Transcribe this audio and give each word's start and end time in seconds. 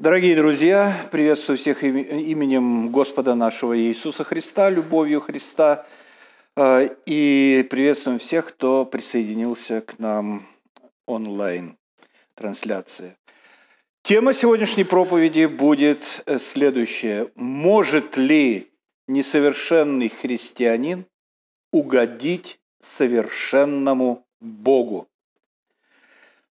Дорогие 0.00 0.34
друзья, 0.34 0.92
приветствую 1.12 1.56
всех 1.56 1.84
именем 1.84 2.90
Господа 2.90 3.36
нашего 3.36 3.78
Иисуса 3.78 4.24
Христа, 4.24 4.68
любовью 4.68 5.20
Христа. 5.20 5.86
Э, 6.56 6.88
и 7.06 7.64
приветствуем 7.70 8.18
всех, 8.18 8.48
кто 8.48 8.84
присоединился 8.86 9.82
к 9.82 10.00
нам 10.00 10.48
онлайн 11.06 11.78
трансляции. 12.34 13.16
Тема 14.02 14.34
сегодняшней 14.34 14.82
проповеди 14.82 15.46
будет 15.46 16.24
э, 16.26 16.40
следующая. 16.40 17.30
Может 17.36 18.16
ли 18.16 18.72
несовершенный 19.06 20.08
христианин 20.08 21.06
угодить 21.70 22.58
совершенному 22.80 24.26
Богу? 24.40 25.08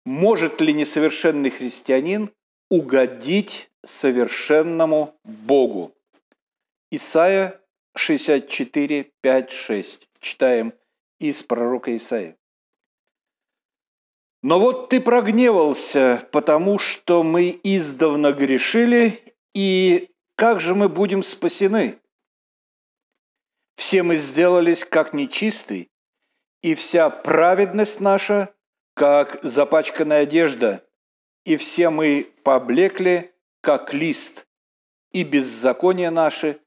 Может 0.03 0.59
ли 0.59 0.73
несовершенный 0.73 1.51
христианин 1.51 2.31
угодить 2.69 3.71
совершенному 3.85 5.19
Богу? 5.23 5.95
Исайя 6.91 7.59
64, 7.95 9.11
5, 9.21 9.51
6. 9.51 10.09
Читаем 10.19 10.73
из 11.19 11.43
пророка 11.43 11.95
Исаия. 11.95 12.37
Но 14.41 14.59
вот 14.59 14.89
ты 14.89 15.01
прогневался, 15.01 16.25
потому 16.31 16.79
что 16.79 17.23
мы 17.23 17.59
издавна 17.61 18.31
грешили, 18.31 19.19
и 19.53 20.09
как 20.35 20.61
же 20.61 20.75
мы 20.75 20.87
будем 20.87 21.23
спасены? 21.23 21.99
Все 23.75 24.01
мы 24.01 24.15
сделались 24.15 24.85
как 24.85 25.13
нечистый, 25.13 25.91
и 26.61 26.73
вся 26.75 27.09
праведность 27.09 27.99
наша, 27.99 28.53
как 28.93 29.39
запачканная 29.43 30.21
одежда, 30.21 30.85
и 31.49 31.57
все 31.57 31.89
мы 31.89 32.31
поблекли, 32.43 33.33
как 33.61 33.91
лист, 33.91 34.45
и 35.11 35.23
беззакония 35.23 36.11
наши, 36.11 36.61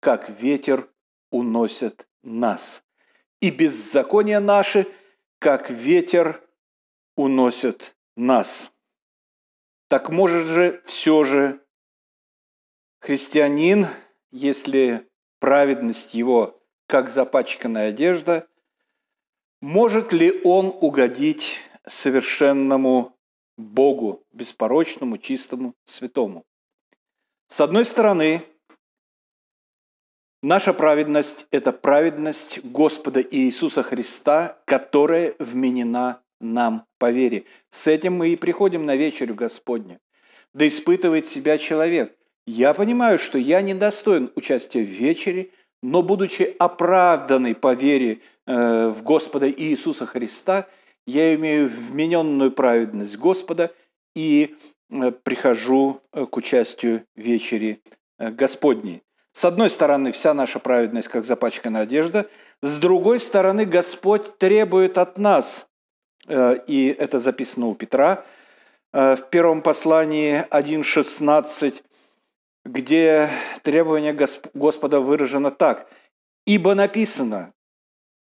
как 0.00 0.28
ветер, 0.28 0.90
уносят 1.30 2.06
нас. 2.22 2.84
И 3.40 3.50
беззакония 3.50 4.38
наши, 4.38 4.86
как 5.38 5.70
ветер, 5.70 6.46
уносят 7.16 7.96
нас. 8.14 8.70
Так 9.88 10.10
может 10.10 10.44
же 10.44 10.82
все 10.84 11.24
же 11.24 11.64
христианин, 13.00 13.86
если 14.30 15.08
праведность 15.38 16.12
его, 16.12 16.60
как 16.86 17.08
запачканная 17.08 17.88
одежда, 17.88 18.46
может 19.62 20.12
ли 20.12 20.42
он 20.44 20.76
угодить 20.78 21.58
совершенному 21.86 23.15
Богу, 23.56 24.24
беспорочному, 24.32 25.18
чистому, 25.18 25.74
святому? 25.84 26.44
С 27.48 27.60
одной 27.60 27.84
стороны, 27.84 28.42
наша 30.42 30.72
праведность– 30.72 31.46
это 31.50 31.72
праведность 31.72 32.64
Господа 32.64 33.20
Иисуса 33.22 33.82
Христа, 33.82 34.58
которая 34.64 35.34
вменена 35.38 36.22
нам 36.40 36.86
по 36.98 37.10
вере. 37.10 37.44
С 37.70 37.86
этим 37.86 38.14
мы 38.14 38.30
и 38.30 38.36
приходим 38.36 38.84
на 38.84 38.96
вечерю 38.96 39.34
Господню. 39.34 40.00
Да 40.52 40.66
испытывает 40.66 41.26
себя 41.26 41.58
человек. 41.58 42.16
Я 42.46 42.74
понимаю, 42.74 43.18
что 43.18 43.38
я 43.38 43.60
недостоин 43.60 44.30
участия 44.36 44.82
в 44.82 44.88
вечере, 44.88 45.50
но 45.82 46.02
будучи 46.02 46.54
оправданный 46.58 47.54
по 47.54 47.74
вере 47.74 48.20
э, 48.46 48.88
в 48.88 49.02
Господа 49.02 49.50
Иисуса 49.50 50.06
Христа, 50.06 50.68
я 51.06 51.34
имею 51.34 51.68
вмененную 51.68 52.52
праведность 52.52 53.16
Господа 53.16 53.72
и 54.14 54.56
э, 54.90 55.10
прихожу 55.10 56.00
э, 56.12 56.26
к 56.26 56.36
участию 56.36 57.04
в 57.14 57.20
вечере 57.20 57.80
Господней. 58.18 59.02
С 59.32 59.44
одной 59.44 59.68
стороны, 59.68 60.12
вся 60.12 60.32
наша 60.32 60.58
праведность, 60.58 61.08
как 61.08 61.26
запачканная 61.26 61.82
одежда. 61.82 62.28
С 62.62 62.78
другой 62.78 63.20
стороны, 63.20 63.66
Господь 63.66 64.38
требует 64.38 64.96
от 64.96 65.18
нас 65.18 65.66
Э, 66.26 66.58
и 66.66 66.88
это 66.88 67.18
записано 67.18 67.66
у 67.66 67.74
Петра 67.74 68.24
э, 68.92 69.16
в 69.16 69.28
первом 69.30 69.62
послании 69.62 70.44
1.16, 70.50 71.82
где 72.64 73.30
требование 73.62 74.12
Господа 74.54 75.00
выражено 75.00 75.50
так. 75.50 75.88
«Ибо 76.46 76.74
написано, 76.74 77.52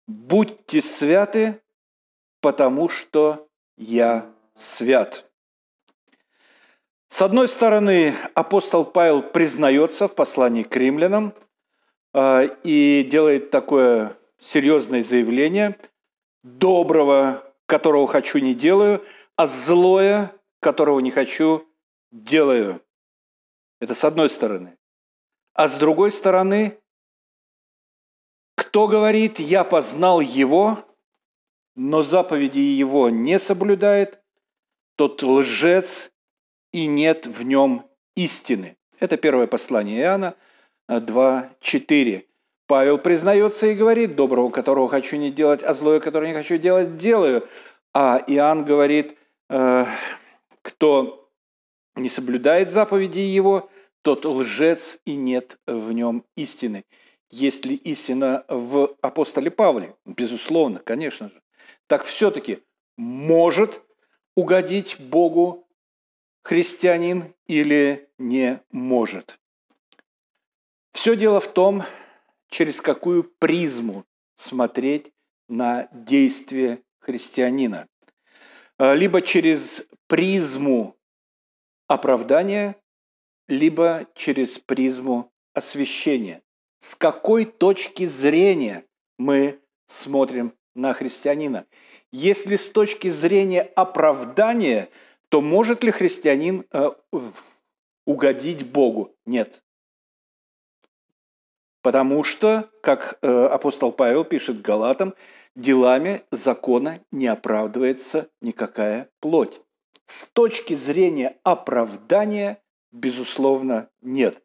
будьте 0.07 0.81
святы, 0.81 1.61
потому 2.45 2.89
что 2.89 3.47
я 3.75 4.31
свят». 4.53 5.31
С 7.07 7.23
одной 7.23 7.47
стороны, 7.47 8.13
апостол 8.35 8.85
Павел 8.85 9.23
признается 9.23 10.07
в 10.07 10.13
послании 10.13 10.61
к 10.61 10.75
римлянам 10.75 11.33
э, 12.13 12.49
и 12.63 13.07
делает 13.09 13.49
такое 13.49 14.15
серьезное 14.37 15.01
заявление 15.01 15.75
доброго 16.43 17.43
которого 17.65 18.05
хочу, 18.05 18.37
не 18.37 18.53
делаю, 18.53 19.03
а 19.37 19.47
злое, 19.47 20.31
которого 20.59 20.99
не 20.99 21.09
хочу, 21.09 21.67
делаю. 22.11 22.79
Это 23.79 23.95
с 23.95 24.03
одной 24.03 24.29
стороны. 24.29 24.77
А 25.55 25.67
с 25.67 25.79
другой 25.79 26.11
стороны, 26.11 26.79
кто 28.55 28.87
говорит, 28.87 29.39
я 29.39 29.63
познал 29.63 30.19
его, 30.19 30.77
но 31.75 32.03
заповеди 32.03 32.59
его 32.59 33.09
не 33.09 33.39
соблюдает, 33.39 34.19
тот 34.95 35.21
лжец, 35.23 36.11
и 36.71 36.87
нет 36.87 37.25
в 37.27 37.43
нем 37.43 37.85
истины. 38.15 38.77
Это 38.99 39.17
первое 39.17 39.47
послание 39.47 40.01
Иоанна 40.01 40.35
2.4. 40.89 42.25
Павел 42.67 42.97
признается 42.97 43.67
и 43.67 43.75
говорит, 43.75 44.15
доброго, 44.15 44.49
которого 44.49 44.89
хочу 44.89 45.17
не 45.17 45.31
делать, 45.31 45.63
а 45.63 45.73
злое, 45.73 45.99
которое 45.99 46.27
не 46.27 46.33
хочу 46.33 46.57
делать, 46.57 46.95
делаю. 46.95 47.47
А 47.93 48.21
Иоанн 48.27 48.65
говорит, 48.65 49.17
э, 49.49 49.85
кто 50.61 51.29
не 51.95 52.09
соблюдает 52.09 52.69
заповеди 52.71 53.19
его, 53.19 53.69
тот 54.01 54.25
лжец 54.25 54.99
и 55.05 55.15
нет 55.15 55.59
в 55.67 55.91
нем 55.91 56.25
истины. 56.35 56.83
Есть 57.29 57.65
ли 57.65 57.75
истина 57.75 58.45
в 58.47 58.95
апостоле 59.01 59.51
Павле? 59.51 59.95
Безусловно, 60.05 60.79
конечно 60.79 61.29
же. 61.29 61.41
Так 61.87 62.03
все-таки 62.03 62.63
может 62.97 63.81
угодить 64.35 64.99
Богу 64.99 65.67
христианин 66.43 67.35
или 67.47 68.09
не 68.17 68.61
может? 68.71 69.39
Все 70.91 71.15
дело 71.15 71.39
в 71.39 71.51
том, 71.51 71.83
через 72.49 72.81
какую 72.81 73.23
призму 73.23 74.05
смотреть 74.35 75.11
на 75.47 75.87
действие 75.91 76.83
христианина. 76.99 77.87
А, 78.77 78.95
либо 78.95 79.21
через 79.21 79.85
призму 80.07 80.97
оправдания, 81.87 82.75
либо 83.47 84.07
через 84.15 84.57
призму 84.57 85.31
освящения. 85.53 86.41
С 86.79 86.95
какой 86.95 87.45
точки 87.45 88.05
зрения 88.05 88.85
мы 89.17 89.61
смотрим 89.85 90.57
на 90.75 90.93
христианина? 90.93 91.65
Если 92.11 92.55
с 92.55 92.69
точки 92.69 93.09
зрения 93.09 93.61
оправдания, 93.61 94.89
то 95.29 95.41
может 95.41 95.83
ли 95.83 95.91
христианин 95.91 96.65
э, 96.71 96.91
угодить 98.05 98.65
Богу? 98.65 99.15
Нет. 99.25 99.63
Потому 101.81 102.23
что, 102.23 102.69
как 102.81 103.19
э, 103.21 103.45
апостол 103.45 103.91
Павел 103.91 104.23
пишет 104.23 104.61
Галатам, 104.61 105.13
делами 105.55 106.23
закона 106.31 106.99
не 107.11 107.27
оправдывается 107.27 108.29
никакая 108.41 109.09
плоть. 109.19 109.61
С 110.05 110.25
точки 110.25 110.73
зрения 110.73 111.37
оправдания, 111.43 112.61
безусловно, 112.91 113.89
нет. 114.01 114.41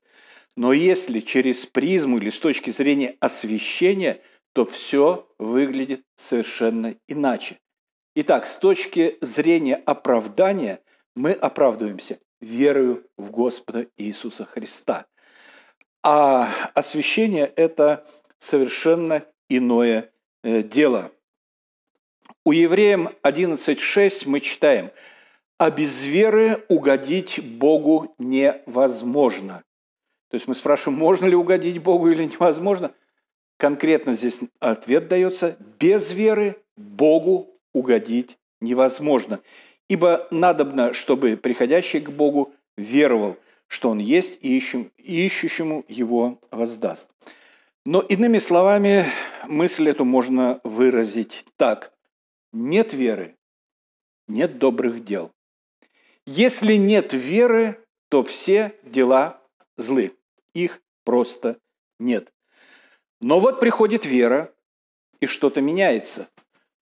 Но 0.56 0.72
если 0.72 1.20
через 1.20 1.66
призму 1.66 2.18
или 2.18 2.30
с 2.30 2.38
точки 2.38 2.70
зрения 2.70 3.16
освящения, 3.20 4.20
то 4.52 4.66
все 4.66 5.28
выглядит 5.38 6.04
совершенно 6.16 6.96
иначе. 7.08 7.58
Итак, 8.14 8.46
с 8.46 8.56
точки 8.56 9.18
зрения 9.20 9.76
оправдания 9.76 10.80
мы 11.14 11.32
оправдываемся 11.32 12.18
верою 12.40 13.06
в 13.16 13.30
Господа 13.30 13.86
Иисуса 13.96 14.44
Христа. 14.44 15.06
А 16.02 16.48
освящение– 16.74 17.46
это 17.56 18.06
совершенно 18.38 19.24
иное 19.48 20.10
э, 20.42 20.62
дело. 20.62 21.12
У 22.44 22.52
евреям 22.52 23.10
11.6 23.22 24.22
мы 24.26 24.40
читаем 24.40 24.90
«А 25.58 25.70
без 25.70 26.04
веры 26.04 26.64
угодить 26.68 27.38
Богу 27.58 28.14
невозможно». 28.18 29.62
То 30.30 30.36
есть 30.36 30.48
мы 30.48 30.54
спрашиваем, 30.54 30.98
можно 30.98 31.26
ли 31.26 31.34
угодить 31.34 31.82
Богу 31.82 32.08
или 32.08 32.24
невозможно. 32.24 32.94
Конкретно 33.60 34.14
здесь 34.14 34.40
ответ 34.58 35.08
дается 35.08 35.58
«без 35.78 36.12
веры 36.12 36.56
Богу 36.78 37.60
угодить 37.74 38.38
невозможно». 38.62 39.40
Ибо 39.86 40.26
надобно, 40.30 40.94
чтобы 40.94 41.36
приходящий 41.36 42.00
к 42.00 42.10
Богу 42.10 42.54
веровал, 42.78 43.36
что 43.66 43.90
Он 43.90 43.98
есть 43.98 44.38
и, 44.40 44.56
ищем, 44.56 44.90
ищущему 44.96 45.84
Его 45.88 46.40
воздаст. 46.50 47.10
Но 47.84 48.00
иными 48.00 48.38
словами, 48.38 49.04
мысль 49.46 49.90
эту 49.90 50.06
можно 50.06 50.62
выразить 50.64 51.44
так. 51.58 51.92
Нет 52.54 52.94
веры, 52.94 53.36
нет 54.26 54.58
добрых 54.58 55.04
дел. 55.04 55.32
Если 56.24 56.76
нет 56.76 57.12
веры, 57.12 57.84
то 58.08 58.22
все 58.22 58.74
дела 58.84 59.42
злы. 59.76 60.16
Их 60.54 60.80
просто 61.04 61.58
нет. 61.98 62.32
Но 63.20 63.38
вот 63.38 63.60
приходит 63.60 64.06
вера, 64.06 64.52
и 65.20 65.26
что-то 65.26 65.60
меняется. 65.60 66.28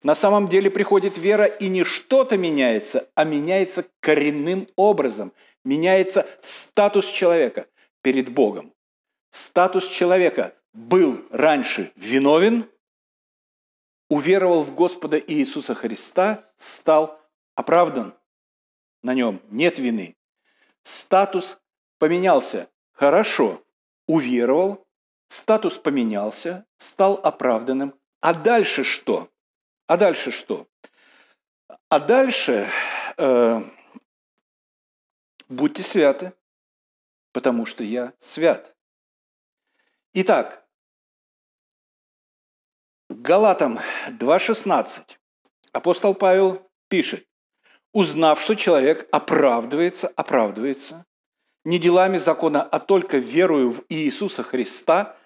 На 0.02 0.14
самом 0.14 0.48
деле 0.48 0.70
приходит 0.70 1.18
вера, 1.18 1.44
и 1.44 1.68
не 1.68 1.84
что-то 1.84 2.36
меняется, 2.36 3.08
а 3.14 3.24
меняется 3.24 3.84
коренным 4.00 4.68
образом. 4.76 5.32
Меняется 5.64 6.26
статус 6.40 7.06
человека 7.06 7.66
перед 8.02 8.28
Богом. 8.28 8.72
Статус 9.30 9.88
человека 9.88 10.54
был 10.72 11.24
раньше 11.30 11.92
виновен, 11.96 12.70
уверовал 14.08 14.62
в 14.62 14.72
Господа 14.74 15.18
Иисуса 15.18 15.74
Христа, 15.74 16.48
стал 16.56 17.20
оправдан. 17.56 18.14
На 19.02 19.14
нем 19.14 19.40
нет 19.50 19.78
вины. 19.78 20.16
Статус 20.82 21.58
поменялся. 21.98 22.68
Хорошо. 22.92 23.62
Уверовал, 24.06 24.86
статус 25.28 25.78
поменялся, 25.78 26.66
стал 26.76 27.20
оправданным. 27.22 27.94
А 28.20 28.34
дальше 28.34 28.84
что? 28.84 29.30
А 29.86 29.96
дальше 29.96 30.32
что? 30.32 30.66
А 31.88 32.00
дальше 32.00 32.68
э, 33.16 33.60
будьте 35.48 35.82
святы, 35.82 36.32
потому 37.32 37.64
что 37.64 37.84
я 37.84 38.12
свят. 38.18 38.74
Итак, 40.14 40.66
Галатам 43.08 43.78
2.16 44.08 45.16
апостол 45.72 46.14
Павел 46.14 46.68
пишет, 46.88 47.26
узнав, 47.92 48.40
что 48.40 48.54
человек 48.54 49.08
оправдывается, 49.12 50.08
оправдывается, 50.08 51.06
не 51.64 51.78
делами 51.78 52.18
закона, 52.18 52.62
а 52.62 52.78
только 52.78 53.18
верою 53.18 53.72
в 53.72 53.84
Иисуса 53.88 54.42
Христа, 54.42 55.16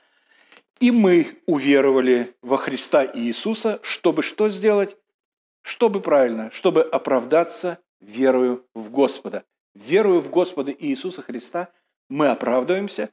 и 0.80 0.90
мы 0.90 1.38
уверовали 1.46 2.34
во 2.42 2.56
Христа 2.56 3.04
Иисуса, 3.04 3.78
чтобы 3.82 4.22
что 4.22 4.48
сделать? 4.48 4.96
Чтобы 5.62 6.00
правильно, 6.00 6.50
чтобы 6.50 6.82
оправдаться 6.82 7.78
верою 8.00 8.66
в 8.74 8.90
Господа. 8.90 9.44
Верою 9.74 10.20
в 10.20 10.30
Господа 10.30 10.74
Иисуса 10.76 11.22
Христа 11.22 11.68
мы 12.08 12.28
оправдываемся, 12.28 13.10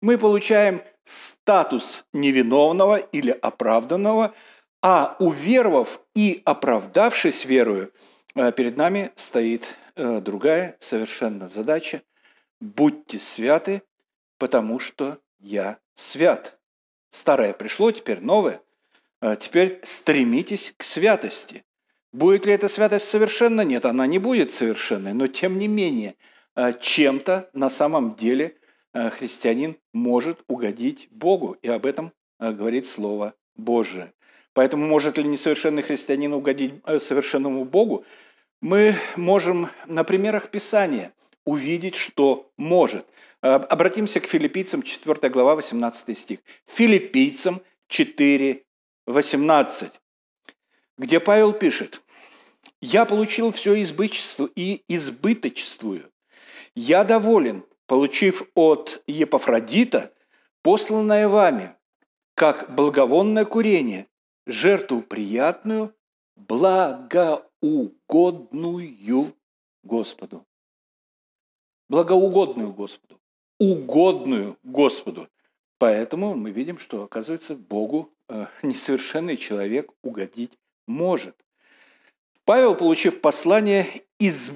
мы 0.00 0.18
получаем 0.18 0.82
статус 1.04 2.04
невиновного 2.12 2.96
или 2.96 3.30
оправданного, 3.30 4.34
а 4.82 5.16
уверовав 5.20 6.00
и 6.14 6.42
оправдавшись 6.44 7.44
верою, 7.44 7.92
э, 8.34 8.52
перед 8.52 8.76
нами 8.76 9.12
стоит 9.16 9.76
э, 9.94 10.20
другая 10.20 10.76
совершенно 10.80 11.48
задача. 11.48 12.02
Будьте 12.62 13.18
святы, 13.18 13.82
потому 14.38 14.78
что 14.78 15.18
я 15.40 15.80
свят. 15.94 16.60
Старое 17.10 17.54
пришло, 17.54 17.90
теперь 17.90 18.20
новое. 18.20 18.62
А 19.20 19.34
теперь 19.34 19.80
стремитесь 19.82 20.72
к 20.76 20.84
святости. 20.84 21.64
Будет 22.12 22.46
ли 22.46 22.52
эта 22.52 22.68
святость 22.68 23.08
совершенна? 23.08 23.62
Нет, 23.62 23.84
она 23.84 24.06
не 24.06 24.20
будет 24.20 24.52
совершенной, 24.52 25.12
но 25.12 25.26
тем 25.26 25.58
не 25.58 25.66
менее, 25.66 26.14
а, 26.54 26.72
чем-то 26.72 27.50
на 27.52 27.68
самом 27.68 28.14
деле 28.14 28.56
а, 28.92 29.10
христианин 29.10 29.76
может 29.92 30.44
угодить 30.46 31.08
Богу, 31.10 31.56
и 31.62 31.68
об 31.68 31.84
этом 31.84 32.12
говорит 32.38 32.86
Слово 32.86 33.34
Божие. 33.56 34.12
Поэтому 34.52 34.86
может 34.86 35.18
ли 35.18 35.24
несовершенный 35.24 35.82
христианин 35.82 36.32
угодить 36.32 36.74
совершенному 37.00 37.64
Богу? 37.64 38.04
Мы 38.60 38.94
можем 39.16 39.68
на 39.86 40.04
примерах 40.04 40.48
Писания 40.48 41.12
увидеть, 41.44 41.96
что 41.96 42.50
может. 42.56 43.06
Э, 43.42 43.54
обратимся 43.54 44.20
к 44.20 44.26
филиппийцам, 44.26 44.82
4 44.82 45.28
глава, 45.30 45.56
18 45.56 46.16
стих. 46.16 46.38
Филиппийцам 46.66 47.60
4, 47.88 48.64
18, 49.06 49.92
где 50.98 51.20
Павел 51.20 51.52
пишет, 51.52 52.02
«Я 52.80 53.04
получил 53.04 53.52
все 53.52 53.80
избыточество 53.82 54.48
и 54.56 54.82
избыточествую. 54.88 56.10
Я 56.74 57.04
доволен, 57.04 57.64
получив 57.86 58.48
от 58.54 59.02
Епафродита, 59.06 60.12
посланное 60.62 61.28
вами, 61.28 61.76
как 62.34 62.74
благовонное 62.74 63.44
курение, 63.44 64.06
жертву 64.46 65.02
приятную, 65.02 65.94
благоугодную 66.36 69.34
Господу». 69.82 70.46
Благоугодную 71.92 72.72
Господу 72.72 73.12
угодную 73.62 74.58
Господу. 74.64 75.28
Поэтому 75.78 76.34
мы 76.34 76.50
видим, 76.50 76.80
что, 76.80 77.04
оказывается, 77.04 77.54
Богу 77.54 78.10
э, 78.28 78.46
несовершенный 78.64 79.36
человек 79.36 79.92
угодить 80.02 80.58
может. 80.88 81.36
Павел, 82.44 82.74
получив 82.74 83.20
послание, 83.20 83.86
из, 84.18 84.50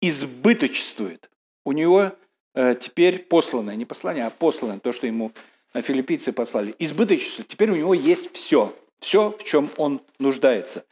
избыточествует. 0.00 1.28
У 1.64 1.72
него 1.72 2.12
э, 2.54 2.76
теперь 2.80 3.24
посланное, 3.24 3.74
не 3.74 3.84
послание, 3.84 4.26
а 4.26 4.30
посланное, 4.30 4.78
то, 4.78 4.92
что 4.92 5.08
ему 5.08 5.32
филиппийцы 5.74 6.32
послали, 6.32 6.72
избыточествует. 6.78 7.48
Теперь 7.48 7.72
у 7.72 7.76
него 7.76 7.94
есть 7.94 8.32
все, 8.36 8.72
все, 9.00 9.32
в 9.32 9.42
чем 9.42 9.70
он 9.76 10.00
нуждается. 10.20 10.84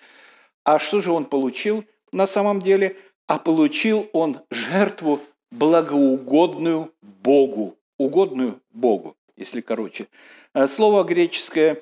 А 0.65 0.81
что 0.81 1.01
же 1.01 1.13
он 1.13 1.25
получил 1.25 1.85
на 2.11 2.27
самом 2.27 2.61
деле? 2.61 2.97
А 3.31 3.39
получил 3.39 4.11
он 4.13 4.41
жертву 4.51 5.21
благоугодную 5.53 6.93
Богу. 7.01 7.77
Угодную 7.97 8.61
Богу, 8.73 9.17
если 9.37 9.61
короче. 9.61 10.09
Э, 10.53 10.67
слово 10.67 11.05
греческое 11.05 11.81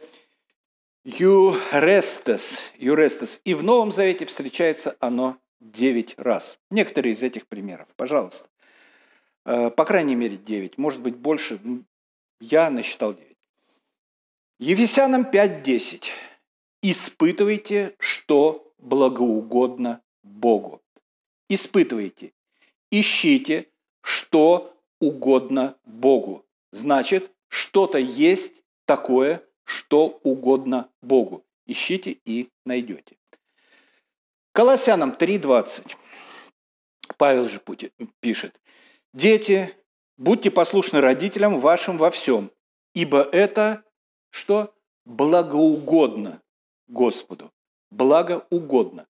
«юрестес», 1.04 2.58
«юрестес». 2.76 3.40
И 3.44 3.54
в 3.54 3.62
Новом 3.62 3.92
Завете 3.92 4.26
встречается 4.26 4.94
оно 5.00 5.38
девять 5.58 6.12
раз. 6.18 6.58
Некоторые 6.70 7.14
из 7.14 7.22
этих 7.22 7.46
примеров, 7.46 7.88
пожалуйста. 7.96 8.50
Э, 9.46 9.70
по 9.70 9.86
крайней 9.86 10.16
мере, 10.16 10.36
девять, 10.36 10.76
может 10.76 11.00
быть, 11.00 11.16
больше. 11.16 11.58
Я 12.40 12.68
насчитал 12.68 13.14
девять. 13.14 13.38
Ефесянам 14.58 15.22
5.10. 15.22 16.10
«Испытывайте, 16.82 17.94
что 17.98 18.70
благоугодно 18.76 20.02
Богу». 20.22 20.82
Испытывайте 21.48 22.32
ищите, 22.90 23.68
что 24.02 24.76
угодно 25.00 25.76
Богу. 25.84 26.44
Значит, 26.72 27.30
что-то 27.48 27.98
есть 27.98 28.62
такое, 28.84 29.42
что 29.64 30.20
угодно 30.22 30.90
Богу. 31.02 31.44
Ищите 31.66 32.18
и 32.24 32.48
найдете. 32.64 33.16
Колоссянам 34.52 35.10
3.20. 35.12 35.96
Павел 37.16 37.48
же 37.48 37.60
пишет. 38.20 38.60
«Дети, 39.14 39.74
будьте 40.16 40.50
послушны 40.50 41.00
родителям 41.00 41.58
вашим 41.58 41.98
во 41.98 42.10
всем, 42.10 42.50
ибо 42.94 43.22
это 43.22 43.84
что? 44.30 44.74
Благоугодно 45.04 46.42
Господу. 46.86 47.50
Благоугодно. 47.90 49.06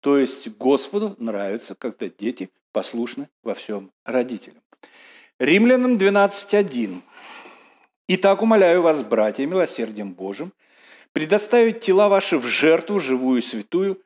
То 0.00 0.16
есть 0.16 0.48
Господу 0.56 1.14
нравится, 1.18 1.74
когда 1.74 2.08
дети 2.08 2.50
послушны 2.72 3.28
во 3.42 3.54
всем 3.54 3.92
родителям. 4.04 4.62
Римлянам 5.38 5.96
12.1. 5.96 7.00
«Итак, 8.08 8.42
умоляю 8.42 8.82
вас, 8.82 9.02
братья, 9.02 9.46
милосердием 9.46 10.14
Божьим, 10.14 10.52
предоставить 11.12 11.80
тела 11.80 12.08
ваши 12.08 12.38
в 12.38 12.46
жертву 12.46 13.00
живую 13.00 13.42
святую, 13.42 14.02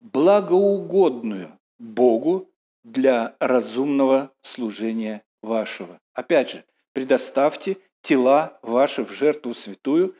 благоугодную 0.00 1.58
Богу 1.78 2.50
для 2.84 3.36
разумного 3.38 4.32
служения 4.42 5.22
вашего». 5.40 6.00
Опять 6.14 6.50
же, 6.50 6.64
предоставьте 6.92 7.78
тела 8.02 8.58
ваши 8.62 9.04
в 9.04 9.12
жертву 9.12 9.54
святую, 9.54 10.14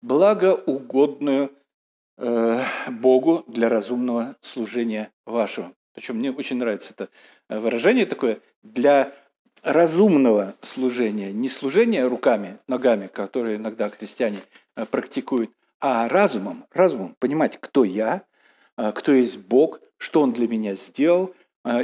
благоугодную 0.00 1.52
Богу 2.18 3.44
для 3.46 3.68
разумного 3.68 4.36
служения 4.40 5.12
вашего. 5.24 5.72
Причем 5.98 6.18
мне 6.18 6.30
очень 6.30 6.58
нравится 6.58 6.94
это 6.94 7.08
э, 7.48 7.58
выражение 7.58 8.06
такое 8.06 8.38
для 8.62 9.12
разумного 9.64 10.54
служения, 10.60 11.32
не 11.32 11.48
служения 11.48 12.06
руками, 12.06 12.58
ногами, 12.68 13.08
которые 13.08 13.56
иногда 13.56 13.88
христиане 13.88 14.38
э, 14.76 14.86
практикуют, 14.86 15.50
а 15.80 16.08
разумом, 16.08 16.66
разумом, 16.70 17.16
понимать, 17.18 17.58
кто 17.60 17.82
я, 17.82 18.22
э, 18.76 18.92
кто 18.92 19.10
есть 19.10 19.38
Бог, 19.38 19.80
что 19.96 20.20
Он 20.20 20.32
для 20.32 20.46
меня 20.46 20.76
сделал, 20.76 21.34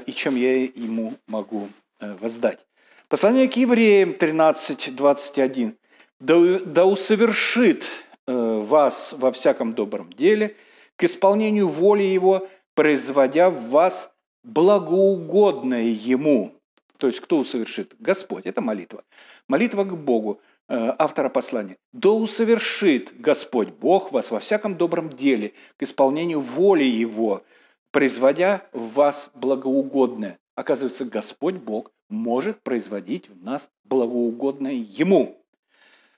и 0.06 0.12
чем 0.12 0.36
я 0.36 0.62
ему 0.62 1.14
могу 1.26 1.68
воздать. 2.00 2.64
Послание 3.08 3.48
к 3.48 3.56
евреям 3.56 4.14
13, 4.14 4.94
21. 4.94 5.76
«Да, 6.20 6.36
да 6.64 6.86
усовершит 6.86 7.84
вас 8.26 9.14
во 9.16 9.32
всяком 9.32 9.72
добром 9.72 10.12
деле, 10.12 10.56
к 10.96 11.04
исполнению 11.04 11.68
воли 11.68 12.02
Его, 12.02 12.48
производя 12.74 13.50
в 13.50 13.68
вас 13.68 14.10
благоугодное 14.42 15.84
Ему». 15.84 16.54
То 16.98 17.08
есть 17.08 17.20
кто 17.20 17.38
усовершит? 17.38 17.94
Господь. 17.98 18.46
Это 18.46 18.60
молитва. 18.60 19.04
Молитва 19.48 19.84
к 19.84 19.96
Богу, 19.96 20.40
э, 20.68 20.94
автора 20.98 21.28
послания. 21.28 21.76
«Да 21.92 22.10
усовершит 22.10 23.20
Господь 23.20 23.68
Бог 23.70 24.12
вас 24.12 24.30
во 24.30 24.40
всяком 24.40 24.76
добром 24.76 25.10
деле, 25.10 25.52
к 25.76 25.82
исполнению 25.82 26.40
воли 26.40 26.84
Его, 26.84 27.42
производя 27.90 28.66
в 28.72 28.94
вас 28.94 29.30
благоугодное». 29.34 30.38
Оказывается, 30.54 31.04
Господь 31.04 31.56
Бог 31.56 31.90
может 32.08 32.62
производить 32.62 33.28
в 33.28 33.42
нас 33.42 33.70
благоугодное 33.84 34.72
Ему 34.72 35.36
э, 35.36 35.43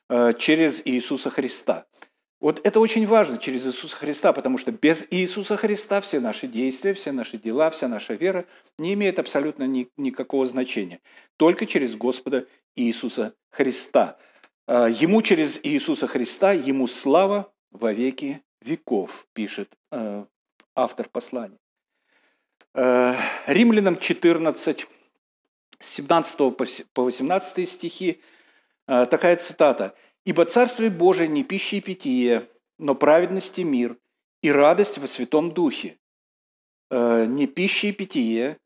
через 0.09 0.83
Иисуса 0.85 1.31
Христа. 1.31 1.87
Вот 2.39 2.61
это 2.65 2.81
очень 2.81 3.07
важно 3.07 3.39
через 3.39 3.67
Иисуса 3.67 3.97
Христа, 3.97 4.33
потому 4.33 4.59
что 4.59 4.71
без 4.71 5.07
Иисуса 5.11 5.57
Христа 5.57 6.01
все 6.03 6.21
наши 6.21 6.47
действия, 6.47 6.93
все 6.93 7.11
наши 7.11 7.39
дела, 7.39 7.71
вся 7.71 7.89
наша 7.89 8.13
вера 8.15 8.45
не 8.79 8.93
имеет 8.93 9.19
абсолютно 9.19 9.65
ни, 9.65 9.89
никакого 9.97 10.45
значения. 10.45 11.01
Только 11.39 11.65
через 11.67 11.97
Господа 11.97 12.47
Иисуса 12.77 13.35
Христа. 13.51 14.19
А, 14.67 14.87
ему 14.87 15.23
через 15.23 15.59
Иисуса 15.63 16.07
Христа, 16.07 16.53
ему 16.53 16.87
слава 16.87 17.53
во 17.71 17.93
веки 17.93 18.43
веков, 18.61 19.27
пишет 19.33 19.73
а, 19.91 20.27
автор 20.75 21.09
послания. 21.09 21.59
Римлянам 23.47 23.97
14, 23.97 24.87
с 25.81 25.89
17 25.89 26.39
по 26.93 27.03
18 27.03 27.67
стихи 27.67 28.21
такая 28.87 29.37
цитата– 29.37 29.95
Ибо 30.27 30.45
Царствие 30.45 30.91
Божие 30.91 31.29
не 31.29 31.45
пища 31.45 31.77
и 31.77 31.81
питье, 31.81 32.51
но 32.79 32.97
праведность 32.97 33.61
и 33.61 33.65
мир, 33.65 33.97
и 34.43 34.51
радость 34.51 34.99
во 34.99 35.07
Святом 35.07 35.53
Духе. 35.53 36.01
Э, 36.91 37.27
не 37.27 37.47
пища 37.47 37.87
и 37.87 37.93
питье, 37.93 38.59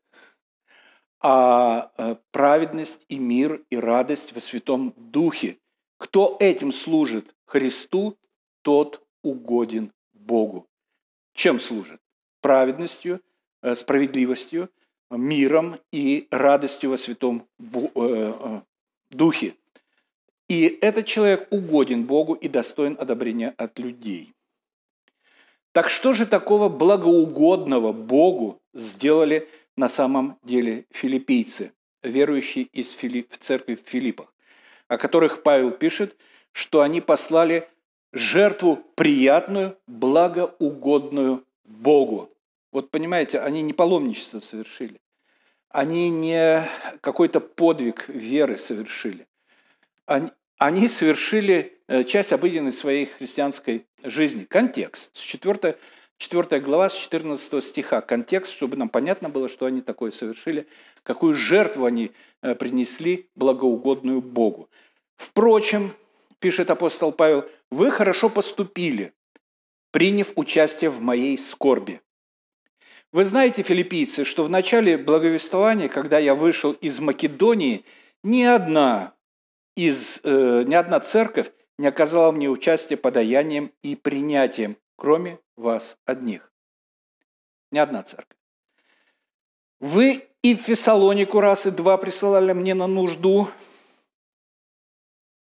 а 1.19 1.91
э, 1.97 2.15
праведность 2.31 3.05
и 3.09 3.19
мир, 3.19 3.63
и 3.69 3.75
радость 3.75 4.33
во 4.33 4.41
Святом 4.41 4.95
Духе. 4.97 5.59
Кто 5.97 6.35
этим 6.39 6.71
служит 6.73 7.35
Христу, 7.45 8.17
тот 8.63 9.05
угоден 9.21 9.93
Богу. 10.13 10.67
Чем 11.33 11.59
служит? 11.59 12.01
Праведностью, 12.41 13.21
э, 13.61 13.75
справедливостью, 13.75 14.71
миром 15.11 15.75
и 15.91 16.27
радостью 16.31 16.89
во 16.89 16.97
Святом 16.97 17.47
Духе. 19.11 19.55
И 20.51 20.77
этот 20.81 21.05
человек 21.05 21.47
угоден 21.49 22.03
Богу 22.03 22.33
и 22.33 22.49
достоин 22.49 22.97
одобрения 22.99 23.53
от 23.57 23.79
людей. 23.79 24.33
Так 25.71 25.89
что 25.89 26.11
же 26.11 26.25
такого 26.25 26.67
благоугодного 26.67 27.93
Богу 27.93 28.61
сделали 28.73 29.47
на 29.77 29.87
самом 29.87 30.37
деле 30.43 30.87
филиппийцы, 30.91 31.71
верующие 32.03 32.65
из 32.65 32.91
Филипп, 32.91 33.31
в 33.31 33.37
церкви 33.37 33.75
в 33.75 33.89
Филиппах, 33.89 34.33
о 34.89 34.97
которых 34.97 35.41
Павел 35.41 35.71
пишет, 35.71 36.17
что 36.51 36.81
они 36.81 36.99
послали 36.99 37.69
жертву 38.11 38.83
приятную, 38.95 39.77
благоугодную 39.87 41.45
Богу. 41.63 42.29
Вот 42.73 42.91
понимаете, 42.91 43.39
они 43.39 43.61
не 43.61 43.71
паломничество 43.71 44.41
совершили, 44.41 44.99
они 45.69 46.09
не 46.09 46.69
какой-то 46.99 47.39
подвиг 47.39 48.09
веры 48.09 48.57
совершили. 48.57 49.27
Они 50.61 50.87
совершили 50.87 51.79
э, 51.87 52.03
часть 52.03 52.31
обыденной 52.31 52.71
своей 52.71 53.07
христианской 53.07 53.87
жизни. 54.03 54.43
Контекст. 54.43 55.09
С 55.17 55.19
4, 55.21 55.75
4 56.19 56.61
глава, 56.61 56.91
с 56.91 56.95
14 56.95 57.63
стиха. 57.63 58.01
Контекст, 58.01 58.51
чтобы 58.51 58.77
нам 58.77 58.87
понятно 58.87 59.27
было, 59.27 59.49
что 59.49 59.65
они 59.65 59.81
такое 59.81 60.11
совершили, 60.11 60.67
какую 61.01 61.33
жертву 61.33 61.85
они 61.85 62.11
э, 62.43 62.53
принесли 62.53 63.27
благоугодную 63.33 64.21
Богу. 64.21 64.69
Впрочем, 65.15 65.95
пишет 66.37 66.69
апостол 66.69 67.11
Павел, 67.11 67.49
вы 67.71 67.89
хорошо 67.89 68.29
поступили, 68.29 69.13
приняв 69.89 70.31
участие 70.35 70.91
в 70.91 71.01
моей 71.01 71.39
скорби. 71.39 72.01
Вы 73.11 73.25
знаете, 73.25 73.63
филиппийцы, 73.63 74.25
что 74.25 74.43
в 74.43 74.49
начале 74.51 74.99
благовествования, 74.99 75.89
когда 75.89 76.19
я 76.19 76.35
вышел 76.35 76.73
из 76.73 76.99
Македонии, 76.99 77.83
ни 78.21 78.43
одна 78.43 79.15
из, 79.75 80.19
э, 80.23 80.63
ни 80.63 80.73
одна 80.73 80.99
церковь 80.99 81.51
не 81.77 81.87
оказала 81.87 82.31
мне 82.31 82.49
участия 82.49 82.97
подаянием 82.97 83.73
и 83.81 83.95
принятием, 83.95 84.77
кроме 84.95 85.39
вас 85.55 85.97
одних. 86.05 86.51
Ни 87.71 87.79
одна 87.79 88.03
церковь. 88.03 88.37
Вы 89.79 90.27
и 90.43 90.55
в 90.55 90.59
Фессалонику 90.59 91.39
раз 91.39 91.65
и 91.65 91.71
два 91.71 91.97
присылали 91.97 92.53
мне 92.53 92.73
на 92.73 92.87
нужду, 92.87 93.47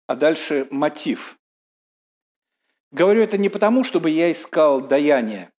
а 0.07 0.15
дальше 0.15 0.67
мотив. 0.71 1.37
Говорю 2.91 3.21
это 3.21 3.37
не 3.37 3.49
потому, 3.49 3.83
чтобы 3.83 4.09
я 4.09 4.31
искал 4.31 4.81
даяние. 4.81 5.51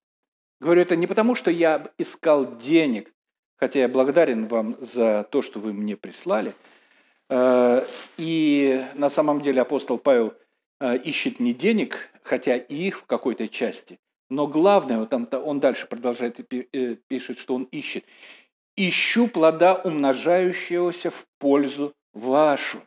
Говорю 0.60 0.82
это 0.82 0.96
не 0.96 1.06
потому, 1.06 1.34
что 1.34 1.50
я 1.50 1.90
искал 1.98 2.56
денег, 2.56 3.12
хотя 3.56 3.80
я 3.80 3.88
благодарен 3.88 4.46
вам 4.46 4.76
за 4.80 5.24
то, 5.24 5.42
что 5.42 5.60
вы 5.60 5.72
мне 5.72 5.96
прислали– 5.96 6.54
и 7.30 8.84
на 8.94 9.08
самом 9.08 9.40
деле 9.40 9.62
апостол 9.62 9.98
Павел 9.98 10.34
э, 10.80 10.96
ищет 10.98 11.38
не 11.38 11.54
денег, 11.54 12.10
хотя 12.22 12.56
и 12.56 12.74
их 12.74 13.00
в 13.00 13.06
какой-то 13.06 13.48
части, 13.48 13.98
но 14.28 14.46
главное, 14.46 14.98
вот 14.98 15.10
там 15.10 15.28
он 15.44 15.60
дальше 15.60 15.86
продолжает 15.86 16.40
и 16.40 16.68
э, 16.72 16.96
пишет, 17.08 17.38
что 17.38 17.54
он 17.54 17.64
ищет. 17.64 18.04
«Ищу 18.76 19.26
плода, 19.26 19.74
умножающегося 19.74 21.10
в 21.10 21.26
пользу 21.38 21.94
вашу». 22.12 22.80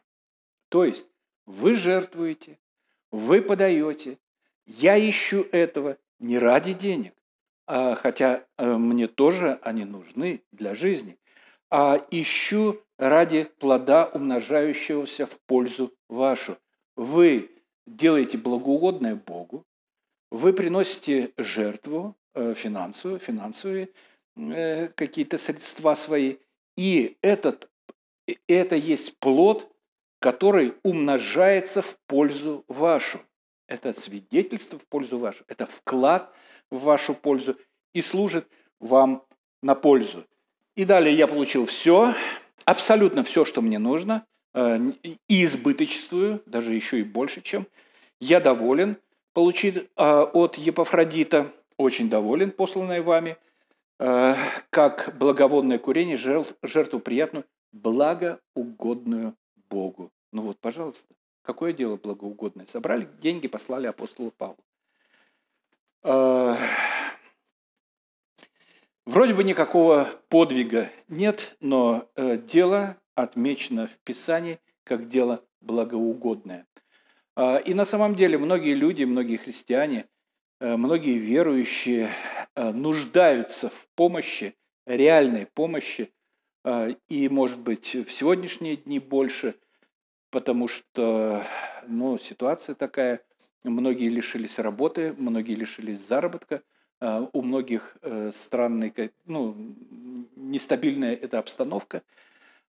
То 0.69 0.85
есть 0.85 1.07
вы 1.45 1.75
жертвуете, 1.75 2.57
вы 3.11 3.41
подаете. 3.41 4.17
Я 4.65 4.97
ищу 4.97 5.45
этого 5.51 5.97
не 6.19 6.39
ради 6.39 6.73
денег, 6.73 7.13
а, 7.67 7.95
хотя 7.95 8.45
мне 8.57 9.07
тоже 9.07 9.59
они 9.61 9.83
нужны 9.83 10.41
для 10.51 10.73
жизни, 10.73 11.17
а 11.69 12.03
ищу 12.11 12.81
ради 12.97 13.45
плода, 13.59 14.09
умножающегося 14.13 15.25
в 15.25 15.39
пользу 15.41 15.93
вашу. 16.09 16.57
Вы 16.95 17.51
делаете 17.85 18.37
благоугодное 18.37 19.15
Богу, 19.15 19.65
вы 20.31 20.53
приносите 20.53 21.31
жертву 21.37 22.15
э, 22.33 22.53
финансовую, 22.55 23.19
финансовые 23.19 23.89
э, 24.35 24.87
какие-то 24.89 25.37
средства 25.37 25.95
свои, 25.95 26.37
и 26.75 27.17
этот, 27.21 27.69
это 28.47 28.75
есть 28.75 29.17
плод, 29.19 29.69
который 30.19 30.73
умножается 30.83 31.81
в 31.81 31.97
пользу 32.07 32.63
вашу. 32.67 33.19
Это 33.67 33.93
свидетельство 33.93 34.79
в 34.79 34.85
пользу 34.87 35.17
вашу, 35.17 35.43
это 35.47 35.65
вклад 35.65 36.33
в 36.71 36.79
вашу 36.79 37.13
пользу 37.13 37.57
и 37.93 38.01
служит 38.01 38.47
вам 38.79 39.23
на 39.61 39.75
пользу. 39.75 40.25
И 40.75 40.85
далее 40.85 41.15
я 41.15 41.27
получил 41.27 41.65
все, 41.65 42.13
абсолютно 42.65 43.23
все, 43.23 43.45
что 43.45 43.61
мне 43.61 43.79
нужно, 43.79 44.25
э, 44.53 44.79
и 45.27 45.43
избыточествую, 45.43 46.41
даже 46.45 46.73
еще 46.73 46.99
и 46.99 47.03
больше, 47.03 47.41
чем. 47.41 47.67
Я 48.19 48.39
доволен, 48.39 48.97
получить 49.33 49.77
э, 49.77 49.83
от 49.97 50.57
Епафродита, 50.57 51.51
очень 51.77 52.09
доволен, 52.09 52.51
посланной 52.51 53.01
вами, 53.01 53.37
э, 53.99 54.35
как 54.69 55.15
благоводное 55.17 55.79
курение, 55.79 56.17
жертву 56.17 56.99
приятную, 56.99 57.45
благоугодную 57.71 59.35
Богу. 59.69 60.11
Ну 60.31 60.43
вот, 60.43 60.59
пожалуйста, 60.59 61.13
какое 61.41 61.73
дело 61.73 61.97
благоугодное? 61.97 62.65
Собрали 62.67 63.07
деньги, 63.21 63.47
послали 63.47 63.87
апостолу 63.87 64.31
Павлу. 64.31 64.57
Вроде 69.05 69.33
бы 69.33 69.43
никакого 69.43 70.09
подвига 70.29 70.89
нет, 71.09 71.57
но 71.59 72.09
э, 72.15 72.37
дело 72.37 72.95
отмечено 73.15 73.87
в 73.87 73.97
Писании 73.97 74.59
как 74.85 75.09
дело 75.09 75.43
благоугодное. 75.59 76.67
А, 77.35 77.57
и 77.57 77.73
на 77.73 77.83
самом 77.83 78.15
деле 78.15 78.37
многие 78.37 78.75
люди, 78.75 79.03
многие 79.03 79.35
христиане, 79.35 80.07
э, 80.61 80.77
многие 80.77 81.17
верующие 81.17 82.11
э, 82.55 82.71
нуждаются 82.71 83.69
в 83.69 83.89
помощи, 83.95 84.55
реальной 84.85 85.45
помощи, 85.45 86.13
и, 87.09 87.27
может 87.29 87.59
быть, 87.59 87.93
в 87.93 88.09
сегодняшние 88.09 88.77
дни 88.77 88.99
больше, 88.99 89.55
потому 90.29 90.69
что 90.69 91.43
ну, 91.85 92.17
ситуация 92.17 92.73
такая, 92.73 93.19
многие 93.65 94.07
лишились 94.07 94.59
работы, 94.59 95.13
многие 95.17 95.55
лишились 95.55 95.99
заработка– 95.99 96.63
у 97.01 97.41
многих 97.41 97.97
странная, 98.33 98.93
ну, 99.25 99.55
нестабильная 100.35 101.15
эта 101.15 101.39
обстановка. 101.39 102.01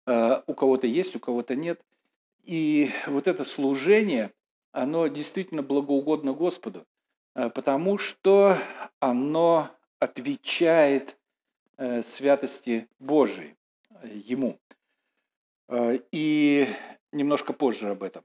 У 0.06 0.54
кого-то 0.54 0.86
есть, 0.86 1.14
у 1.14 1.20
кого-то 1.20 1.54
нет. 1.54 1.80
И 2.42 2.90
вот 3.06 3.28
это 3.28 3.44
служение, 3.44 4.32
оно 4.72 5.06
действительно 5.06 5.62
благоугодно 5.62 6.32
Господу, 6.32 6.84
потому 7.32 7.96
что 7.98 8.56
оно 8.98 9.68
отвечает 10.00 11.16
святости 11.78 12.88
Божией 12.98 13.54
Ему. 14.02 14.58
И 16.10 16.68
немножко 17.14 17.52
позже 17.52 17.88
об 17.88 18.02
этом. 18.02 18.24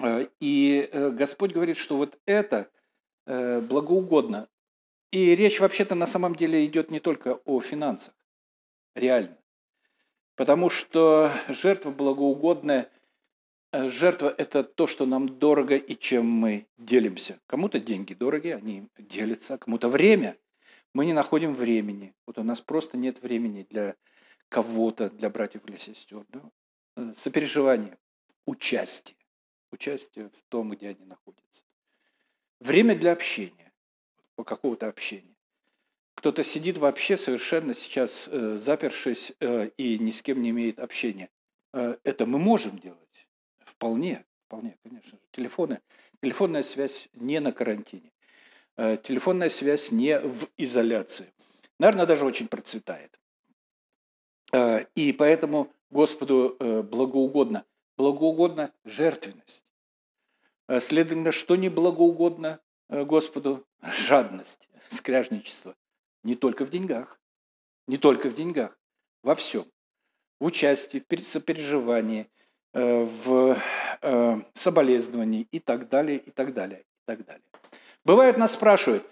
Э, 0.00 0.26
и 0.40 0.88
э, 0.90 1.10
Господь 1.10 1.52
говорит, 1.52 1.76
что 1.76 1.96
вот 1.96 2.18
это 2.26 2.68
э, 3.26 3.60
благоугодно. 3.60 4.48
И 5.14 5.36
речь 5.36 5.60
вообще-то 5.60 5.94
на 5.94 6.06
самом 6.06 6.34
деле 6.34 6.66
идет 6.66 6.90
не 6.90 6.98
только 6.98 7.34
о 7.44 7.60
финансах, 7.60 8.14
реально. 8.96 9.38
Потому 10.34 10.70
что 10.70 11.30
жертва 11.48 11.92
благоугодная, 11.92 12.90
жертва– 13.72 14.34
это 14.38 14.64
то, 14.64 14.88
что 14.88 15.06
нам 15.06 15.38
дорого 15.38 15.76
и 15.76 15.96
чем 15.96 16.26
мы 16.26 16.66
делимся. 16.78 17.38
Кому-то 17.46 17.78
деньги 17.78 18.12
дороги, 18.12 18.48
они 18.48 18.88
делятся, 18.98 19.56
кому-то 19.56 19.88
время. 19.88 20.36
Мы 20.92 21.06
не 21.06 21.12
находим 21.12 21.54
времени. 21.54 22.12
Вот 22.26 22.38
у 22.38 22.42
нас 22.42 22.60
просто 22.60 22.96
нет 22.96 23.22
времени 23.22 23.64
для 23.70 23.94
кого-то, 24.48 25.10
для 25.10 25.30
братьев 25.30 25.62
или 25.68 25.76
сестер. 25.76 26.24
Да? 26.30 27.14
Сопереживание, 27.14 27.98
участие 28.46 29.16
участие 29.74 30.30
в 30.30 30.42
том, 30.48 30.70
где 30.70 30.88
они 30.88 31.04
находятся. 31.04 31.64
Время 32.60 32.96
для 32.96 33.12
общения, 33.12 33.63
какого-то 34.42 34.88
общения. 34.88 35.36
Кто-то 36.16 36.42
сидит 36.42 36.78
вообще 36.78 37.16
совершенно 37.16 37.74
сейчас 37.74 38.28
э, 38.30 38.56
запершись 38.56 39.32
э, 39.40 39.68
и 39.76 39.98
ни 39.98 40.10
с 40.10 40.22
кем 40.22 40.42
не 40.42 40.50
имеет 40.50 40.78
общения. 40.78 41.28
Э, 41.72 41.96
это 42.02 42.26
мы 42.26 42.38
можем 42.38 42.78
делать. 42.78 42.98
Вполне, 43.64 44.24
вполне, 44.46 44.76
конечно. 44.82 45.18
Телефоны, 45.30 45.80
телефонная 46.20 46.62
связь 46.62 47.08
не 47.12 47.40
на 47.40 47.52
карантине. 47.52 48.10
Э, 48.76 48.96
телефонная 48.96 49.50
связь 49.50 49.92
не 49.92 50.18
в 50.18 50.48
изоляции. 50.56 51.32
Наверное, 51.78 52.06
даже 52.06 52.24
очень 52.24 52.48
процветает. 52.48 53.20
Э, 54.52 54.86
и 54.94 55.12
поэтому 55.12 55.72
Господу 55.90 56.56
э, 56.58 56.82
благоугодно 56.82 57.64
благоугодна 57.96 58.72
жертвенность. 58.84 59.64
Э, 60.68 60.80
следовательно, 60.80 61.32
что 61.32 61.56
не 61.56 61.68
благоугодно 61.68 62.60
Господу? 62.88 63.66
Жадность, 63.82 64.68
скряжничество. 64.88 65.74
Не 66.22 66.34
только 66.34 66.64
в 66.64 66.70
деньгах. 66.70 67.20
Не 67.86 67.98
только 67.98 68.30
в 68.30 68.34
деньгах. 68.34 68.78
Во 69.22 69.34
всем. 69.34 69.66
В 70.40 70.46
участии, 70.46 71.02
в 71.08 71.22
сопереживании, 71.22 72.30
э, 72.72 73.04
в 73.04 73.56
соболезновании 74.54 75.46
и 75.50 75.60
так 75.60 75.88
далее, 75.88 76.18
и 76.18 76.30
так 76.30 76.52
далее, 76.52 76.80
и 76.80 77.02
так 77.06 77.24
далее. 77.24 77.44
Бывает, 78.04 78.36
нас 78.36 78.52
спрашивают, 78.52 79.08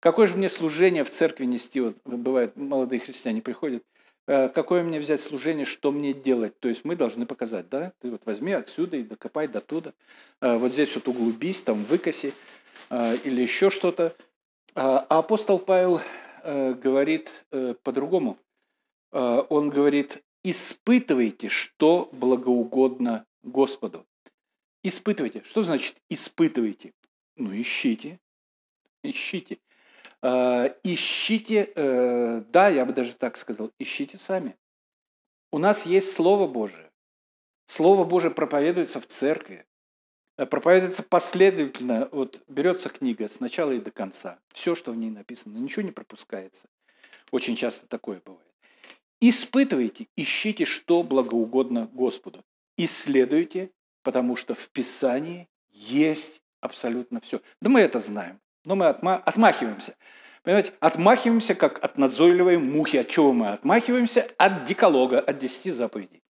какое 0.00 0.26
же 0.26 0.36
мне 0.36 0.48
служение 0.48 1.02
в 1.02 1.10
церкви 1.10 1.46
нести? 1.46 1.80
Вот 1.80 1.96
бывает, 2.04 2.56
молодые 2.56 3.00
христиане 3.00 3.42
приходят– 3.42 3.82
Э, 4.28 4.48
какое 4.48 4.82
мне 4.82 4.98
взять 4.98 5.20
служение, 5.20 5.64
что 5.64 5.92
мне 5.92 6.12
делать. 6.12 6.58
То 6.58 6.68
есть 6.68 6.84
мы 6.84 6.96
должны 6.96 7.26
показать, 7.26 7.68
да, 7.68 7.92
ты 8.00 8.10
вот 8.10 8.26
возьми 8.26 8.52
отсюда 8.52 8.96
и 8.96 9.04
докопай 9.04 9.46
до 9.46 9.60
туда. 9.60 9.92
Э, 10.40 10.56
вот 10.56 10.72
здесь 10.72 10.94
вот 10.96 11.06
углубись, 11.08 11.62
там 11.62 11.84
выкоси 11.84 12.28
э, 12.28 12.32
или 12.90 13.42
еще 13.42 13.70
что-то. 13.70 14.14
А 14.74 14.98
апостол 14.98 15.58
Павел 15.58 16.00
говорит 16.44 17.46
по-другому. 17.82 18.38
Он 19.12 19.70
говорит, 19.70 20.22
испытывайте, 20.42 21.48
что 21.48 22.08
благоугодно 22.12 23.26
Господу. 23.42 24.06
Испытывайте. 24.82 25.42
Что 25.44 25.62
значит 25.62 25.96
испытывайте? 26.08 26.92
Ну, 27.36 27.58
ищите. 27.60 28.20
Ищите. 29.02 29.58
Э, 30.22 30.74
ищите, 30.82 31.72
э, 31.74 32.42
да, 32.48 32.68
я 32.68 32.84
бы 32.84 32.92
даже 32.92 33.14
так 33.14 33.36
сказал, 33.36 33.70
ищите 33.78 34.18
сами. 34.18 34.56
У 35.52 35.58
нас 35.58 35.86
есть 35.86 36.12
Слово 36.12 36.46
Божие. 36.46 36.90
Слово 37.66 38.04
Божие 38.04 38.32
проповедуется 38.32 39.00
в 39.00 39.06
церкви. 39.06 39.66
Э, 40.36 40.46
проповедуется 40.46 41.02
последовательно. 41.02 42.08
Вот 42.12 42.42
берется 42.48 42.88
книга 42.88 43.28
с 43.28 43.40
начала 43.40 43.72
и 43.72 43.80
до 43.80 43.90
конца. 43.90 44.38
Все, 44.52 44.74
что 44.74 44.92
в 44.92 44.96
ней 44.96 45.10
написано, 45.10 45.58
ничего 45.58 45.82
не 45.82 45.92
пропускается. 45.92 46.68
Очень 47.30 47.56
часто 47.56 47.86
такое 47.86 48.20
бывает. 48.24 48.46
Испытывайте, 49.20 50.08
ищите, 50.16 50.64
что 50.64 51.02
благоугодно 51.02 51.88
Господу. 51.92 52.44
Исследуйте, 52.76 53.70
потому 54.02 54.36
что 54.36 54.54
в 54.54 54.68
Писании 54.68 55.48
есть 55.70 56.42
абсолютно 56.60 57.20
все. 57.20 57.40
Да 57.60 57.70
мы 57.70 57.80
это 57.80 58.00
знаем 58.00 58.40
но 58.66 58.74
мы 58.74 58.86
отма- 58.86 59.22
отмахиваемся. 59.24 59.96
Понимаете, 60.42 60.74
отмахиваемся, 60.80 61.54
как 61.54 61.82
от 61.82 61.96
назойливой 61.96 62.58
мухи. 62.58 62.98
От 62.98 63.08
чего 63.08 63.32
мы 63.32 63.48
отмахиваемся? 63.50 64.28
От 64.36 64.64
диколога, 64.64 65.20
от 65.20 65.38
десяти 65.38 65.70
заповедей. 65.70 66.22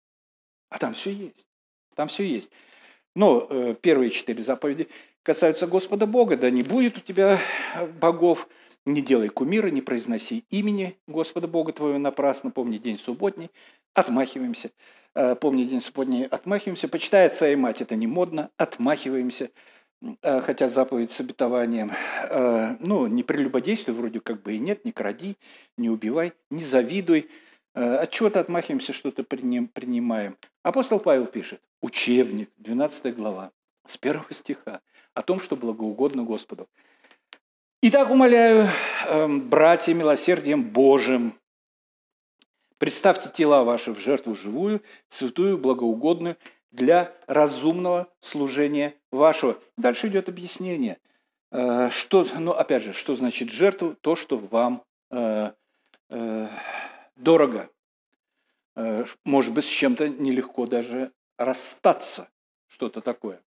А 0.69 0.79
там 0.79 0.93
все 0.93 1.11
есть. 1.11 1.47
Там 1.95 2.09
все 2.09 2.25
есть. 2.25 2.51
Но 3.15 3.47
э, 3.49 3.75
первые 3.81 4.11
четыре 4.11 4.43
заповеди 4.43 4.89
касаются 5.23 5.67
Господа 5.67 6.07
Бога. 6.07 6.37
Да 6.37 6.51
не 6.51 6.63
будет 6.63 6.99
у 6.99 7.01
тебя 7.01 7.39
богов, 8.01 8.49
не 8.85 9.01
делай 9.01 9.29
кумира, 9.29 9.69
не 9.69 9.83
произноси 9.83 10.45
имени 10.51 10.97
Господа 11.07 11.49
Бога 11.49 11.73
твоего 11.73 11.99
напрасно, 11.99 12.51
помни 12.51 12.79
день 12.79 12.99
субботний, 12.99 13.51
отмахиваемся. 13.95 14.71
Э, 15.15 15.37
помни 15.37 15.65
день 15.65 15.81
субботний, 15.81 16.25
отмахиваемся. 16.25 16.89
Почитай 16.89 17.27
отца 17.27 17.49
и 17.49 17.57
мать, 17.57 17.81
это 17.81 17.95
не 17.95 18.07
модно, 18.07 18.51
отмахиваемся. 18.57 19.51
Э, 20.23 20.41
хотя 20.41 20.69
заповедь 20.69 21.13
с 21.13 21.21
обетованием, 21.21 21.93
э, 22.31 22.77
ну, 22.81 23.07
не 23.07 23.23
прелюбодействуй, 23.23 23.95
вроде 23.95 24.21
как 24.21 24.43
бы 24.43 24.55
и 24.55 24.59
нет, 24.59 24.85
не 24.85 24.93
кради, 24.93 25.37
не 25.79 25.89
убивай, 25.89 26.33
не 26.51 26.65
завидуй, 26.65 27.21
э, 27.21 27.44
от 27.75 28.11
чего-то 28.11 28.41
отмахиваемся, 28.41 28.93
что-то 28.93 29.25
принимаем. 29.25 30.37
Апостол 30.63 31.01
Павел 31.01 31.27
пишет, 31.27 31.61
учебник, 31.81 32.51
12 32.59 33.15
глава, 33.15 33.51
с 33.87 33.97
первого 33.97 34.33
стиха, 34.33 34.81
о 35.13 35.23
том, 35.23 35.41
что 35.41 35.57
благоугодно 35.57 36.23
Господу. 36.23 36.69
Итак, 37.83 38.11
умоляю, 38.11 38.69
эм, 39.09 39.49
братья, 39.49 39.93
милосердием 39.93 40.63
Божьим, 40.63 41.35
представьте 42.79 43.29
тела 43.29 43.63
ваши 43.63 43.93
в 43.93 43.99
жертву 43.99 44.35
живую, 44.35 44.81
святую, 45.09 45.59
благоугодную, 45.59 46.39
для 46.71 47.13
разумного 47.27 48.09
служения 48.21 48.95
вашего. 49.13 49.59
Дальше 49.77 50.09
идет 50.09 50.29
объяснение. 50.29 50.99
Э, 51.53 51.91
что, 51.91 52.27
ну, 52.39 52.53
опять 52.53 52.83
же, 52.83 52.93
что 52.93 53.15
значит 53.15 53.51
жертву? 53.51 53.95
То, 54.01 54.17
что 54.17 54.39
вам 54.39 54.83
э, 55.11 55.53
э, 56.09 56.49
дорого. 57.17 57.71
Э, 58.77 59.05
может 59.25 59.53
быть, 59.53 59.65
с 59.65 59.69
чем-то 59.69 60.09
нелегко 60.09 60.67
даже 60.67 61.13
расстаться. 61.39 62.29
Что-то 62.67 63.01
такое. 63.01 63.41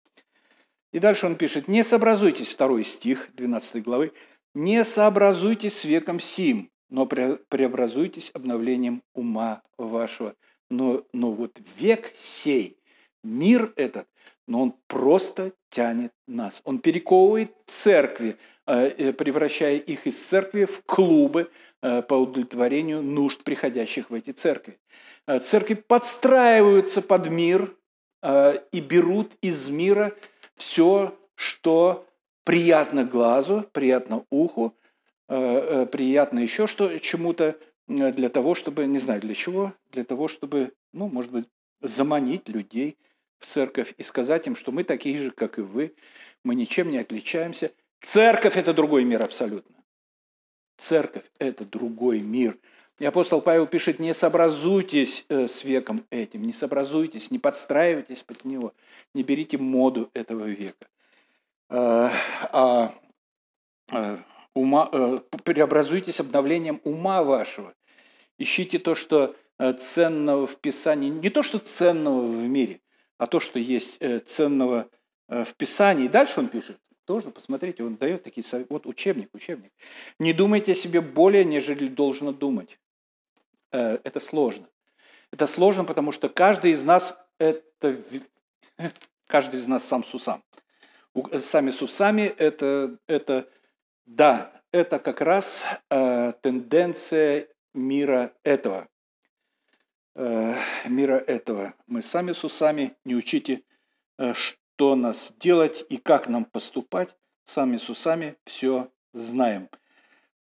И 0.93 0.99
дальше 0.99 1.27
он 1.27 1.37
пишет, 1.37 1.67
не 1.67 1.83
сообразуйтесь, 1.83 2.49
второй 2.49 2.85
стих 2.85 3.31
12 3.35 3.83
главы, 3.83 4.13
не 4.55 4.85
сообразуйтесь 4.85 5.79
с 5.79 5.85
веком 5.85 6.21
сим, 6.21 6.71
но 6.89 7.07
преобразуйтесь 7.07 8.31
обновлением 8.35 9.03
ума 9.15 9.63
вашего. 9.77 10.37
Но, 10.71 11.05
но 11.13 11.33
вот 11.33 11.59
век 11.77 12.13
сей– 12.15 12.79
мир 13.25 13.73
этот, 13.77 14.07
но 14.47 14.63
он 14.63 14.75
просто 14.87 15.53
тянет 15.71 16.13
нас. 16.29 16.61
Он 16.65 16.79
перековывает 16.79 17.53
церкви, 17.67 18.37
превращая 18.65 19.77
их 19.77 20.07
из 20.07 20.23
церкви 20.23 20.65
в 20.65 20.83
клубы 20.85 21.51
э, 21.83 22.03
по 22.03 22.15
удовлетворению 22.15 23.03
нужд 23.03 23.43
приходящих 23.45 24.11
в 24.11 24.15
эти 24.15 24.31
церкви. 24.31 24.79
Церкви 25.43 25.75
подстраиваются 25.75 27.01
под 27.01 27.31
мир 27.31 27.75
и 28.23 28.81
берут 28.81 29.33
из 29.41 29.71
мира 29.71 30.15
все, 30.55 31.19
что 31.35 32.07
приятно 32.45 33.05
глазу, 33.05 33.67
приятно 33.73 34.27
уху, 34.29 34.77
приятно 35.27 36.41
еще 36.41 36.67
что 36.67 36.99
чему-то 36.99 37.57
для 37.89 38.29
того, 38.29 38.55
чтобы, 38.55 38.87
не 38.87 38.99
знаю 38.99 39.23
для 39.23 39.35
чего, 39.35 39.73
для 39.93 40.05
того, 40.05 40.29
чтобы, 40.29 40.73
ну, 40.93 41.09
может 41.09 41.33
быть, 41.33 41.49
заманить 41.81 42.51
людей– 42.51 42.99
в 43.45 43.47
церковь 43.47 43.95
и 43.99 44.03
сказать 44.03 44.47
им, 44.47 44.57
что 44.57 44.73
мы 44.73 44.85
такие 44.85 45.19
же, 45.19 45.31
как 45.31 45.59
и 45.59 45.63
вы, 45.63 45.95
мы 46.43 46.55
ничем 46.55 46.91
не 46.91 46.99
отличаемся. 46.99 47.73
Церковь– 48.05 48.57
это 48.59 48.75
другой 48.75 49.03
мир 49.05 49.23
абсолютно. 49.23 49.75
Церковь– 50.77 51.25
это 51.39 51.65
другой 51.65 52.21
мир. 52.21 52.59
И 52.99 53.05
апостол 53.07 53.41
Павел 53.41 53.67
пишет, 53.67 53.99
не 53.99 54.13
сообразуйтесь 54.13 55.25
э, 55.31 55.49
с 55.49 55.65
веком 55.65 56.05
этим, 56.11 56.43
не 56.43 56.53
сообразуйтесь, 56.53 57.31
не 57.31 57.39
подстраивайтесь 57.39 58.23
под 58.23 58.45
него, 58.45 58.75
не 59.15 59.23
берите 59.23 59.57
моду 59.57 60.11
этого 60.13 60.45
века. 60.45 60.87
А, 61.71 62.13
а, 62.53 62.95
а 63.91 64.19
ума, 64.53 64.91
э, 64.93 65.19
преобразуйтесь 65.43 66.21
обновлением 66.21 66.83
ума 66.85 67.23
вашего. 67.23 67.73
Ищите 68.37 68.79
то, 68.79 68.95
что 68.95 69.35
э, 69.59 69.73
ценного 69.73 70.47
в 70.47 70.57
Писании, 70.57 71.09
не 71.09 71.31
то, 71.31 71.43
что 71.43 71.59
ценного 71.59 72.21
в 72.21 72.43
мире, 72.47 72.83
а 73.17 73.27
то, 73.27 73.41
что 73.41 73.59
есть 73.59 73.97
э, 74.01 74.19
ценного 74.19 74.91
в 75.27 75.55
Писании. 75.55 76.05
И 76.05 76.09
дальше 76.09 76.41
он 76.41 76.49
пишет, 76.49 76.79
тоже, 77.05 77.31
посмотрите, 77.31 77.85
он 77.85 77.97
дает 77.97 78.23
такие 78.23 78.45
советы. 78.45 78.73
Вот 78.73 78.87
учебник, 78.87 79.31
учебник. 79.33 79.73
Не 80.19 80.33
думайте 80.33 80.73
о 80.73 80.77
себе 80.77 81.01
более, 81.01 81.45
нежели 81.45 81.89
должно 81.89 82.33
думать. 82.33 82.79
Это 83.71 84.21
сложно. 84.21 84.69
Это 85.33 85.47
сложно, 85.47 85.85
потому 85.85 86.13
что 86.13 86.29
каждый 86.29 86.71
из 86.71 86.85
нас 86.85 87.19
это 87.39 88.03
каждый 89.27 89.61
из 89.61 89.67
нас 89.67 89.85
сам 89.85 90.05
с 90.05 90.15
усам. 90.15 90.43
Сами 91.41 91.71
с 91.71 91.83
усами 91.83 92.23
это, 92.23 92.99
это 93.07 93.49
да, 94.07 94.63
это 94.73 94.99
как 94.99 95.21
раз 95.21 95.65
э, 95.91 96.33
тенденция 96.43 97.49
мира 97.73 98.33
этого. 98.43 98.89
Э, 100.17 100.55
мира 100.87 101.17
этого. 101.17 101.75
Мы 101.87 102.03
сами 102.03 102.33
с 102.33 102.43
усами, 102.43 102.97
не 103.05 103.15
учите, 103.15 103.63
э, 104.19 104.35
что 104.75 104.97
нас 104.97 105.33
делать 105.39 105.85
и 105.89 105.99
как 105.99 106.29
нам 106.29 106.45
поступать. 106.45 107.15
Сами 107.45 107.77
с 107.77 107.89
усами 107.91 108.37
все 108.45 108.89
знаем. 109.13 109.69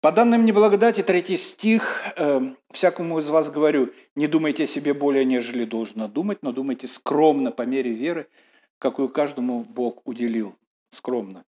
По 0.00 0.10
данным 0.10 0.44
неблагодати, 0.44 1.02
третий 1.02 1.36
стих, 1.36 2.02
э, 2.16 2.40
«Всякому 2.72 3.20
из 3.20 3.28
вас 3.28 3.48
говорю, 3.48 3.92
не 4.16 4.26
думайте 4.26 4.64
о 4.64 4.66
себе 4.66 4.92
более, 4.92 5.24
нежели 5.24 5.64
должно 5.64 6.08
думать, 6.08 6.38
но 6.42 6.52
думайте 6.52 6.88
скромно 6.88 7.52
по 7.52 7.62
мере 7.62 7.92
веры, 7.92 8.28
какую 8.78 9.08
каждому 9.08 9.60
Бог 9.60 10.02
уделил». 10.04 10.56
Скромно. 10.90 11.44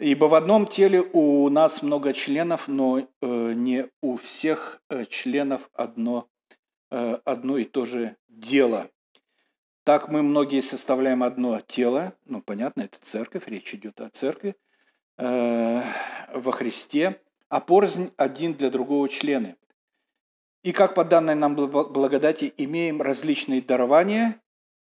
Ибо 0.00 0.24
в 0.24 0.34
одном 0.34 0.66
теле 0.66 1.00
у 1.12 1.48
нас 1.48 1.82
много 1.82 2.12
членов, 2.12 2.66
но 2.66 2.98
э, 2.98 3.52
не 3.54 3.88
у 4.02 4.16
всех 4.16 4.82
э, 4.90 5.04
членов 5.06 5.70
одно, 5.72 6.28
э, 6.90 7.18
одно 7.24 7.58
и 7.58 7.64
то 7.64 7.84
же 7.84 8.16
дело. 8.28 8.90
Так 9.88 10.10
мы 10.10 10.22
многие 10.22 10.60
составляем 10.60 11.22
одно 11.22 11.62
тело, 11.62 12.12
ну 12.26 12.42
понятно, 12.42 12.82
это 12.82 12.98
церковь, 13.00 13.48
речь 13.48 13.72
идет 13.72 14.02
о 14.02 14.10
церкви, 14.10 14.54
во 15.16 16.52
Христе, 16.52 17.18
а 17.48 17.60
порознь 17.60 18.12
один 18.18 18.52
для 18.52 18.68
другого 18.68 19.08
члены. 19.08 19.56
И 20.62 20.72
как 20.72 20.94
по 20.94 21.04
данной 21.06 21.36
нам 21.36 21.56
благодати 21.56 22.52
имеем 22.58 23.00
различные 23.00 23.62
дарования, 23.62 24.38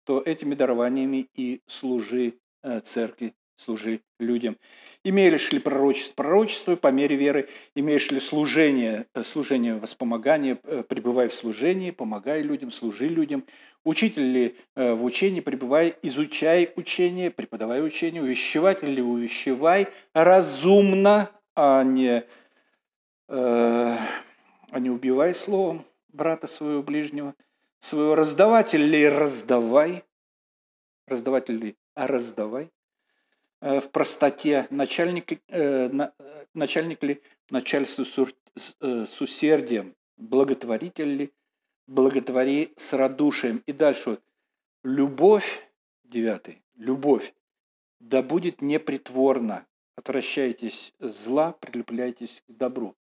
то 0.05 0.21
этими 0.21 0.55
дарованиями 0.55 1.27
и 1.33 1.61
служи 1.67 2.35
церкви 2.85 3.35
служи 3.57 4.01
людям. 4.19 4.57
Имеешь 5.03 5.51
ли 5.51 5.59
пророчество? 5.59 6.13
Пророчество 6.15 6.75
по 6.75 6.91
мере 6.91 7.15
веры. 7.15 7.47
Имеешь 7.73 8.11
ли 8.11 8.19
служение? 8.19 9.07
Э, 9.13 9.23
служение 9.23 9.75
воспомогания? 9.75 10.59
Э, 10.63 10.83
пребывай 10.87 11.29
в 11.29 11.33
служении, 11.33 11.91
помогай 11.91 12.41
людям, 12.41 12.71
служи 12.71 13.07
людям. 13.07 13.45
Учитель 13.85 14.23
ли 14.23 14.55
э, 14.75 14.93
в 14.93 15.03
учении? 15.03 15.41
Пребывай, 15.41 15.95
изучай 16.01 16.73
учение, 16.75 17.29
преподавай 17.29 17.85
учение. 17.85 18.21
Увещеватель 18.21 18.89
ли? 18.89 19.01
Увещевай 19.01 19.87
разумно, 20.13 21.29
а 21.55 21.83
не, 21.83 22.23
э, 23.29 23.97
а 24.71 24.79
не 24.79 24.89
убивай 24.89 25.35
словом 25.35 25.85
брата 26.09 26.47
своего 26.47 26.81
ближнего. 26.81 27.35
Своего 27.79 28.15
раздаватель 28.15 28.83
ли? 28.83 29.07
Раздавай. 29.07 30.03
Раздаватель 31.05 31.55
ли? 31.55 31.77
А 31.93 32.07
раздавай. 32.07 32.71
Э, 33.61 33.79
в 33.81 33.91
простоте, 33.91 34.65
начальник, 34.71 35.41
э, 35.49 35.89
начальник 36.55 37.03
ли 37.03 37.21
начальству 37.51 38.03
э, 38.81 39.05
с 39.05 39.21
усердием, 39.21 39.95
благотворитель 40.17 41.15
ли, 41.15 41.33
благотвори 41.87 42.73
с 42.77 42.93
радушием. 42.93 43.63
И 43.65 43.73
дальше 43.73 44.19
любовь, 44.83 45.67
девятый, 46.03 46.61
любовь, 46.75 47.33
да 47.99 48.21
будет 48.21 48.61
непритворна, 48.61 49.65
отвращайтесь 49.95 50.93
зла, 50.99 51.53
прилепляйтесь 51.53 52.43
к 52.47 52.51
добру. 52.51 52.95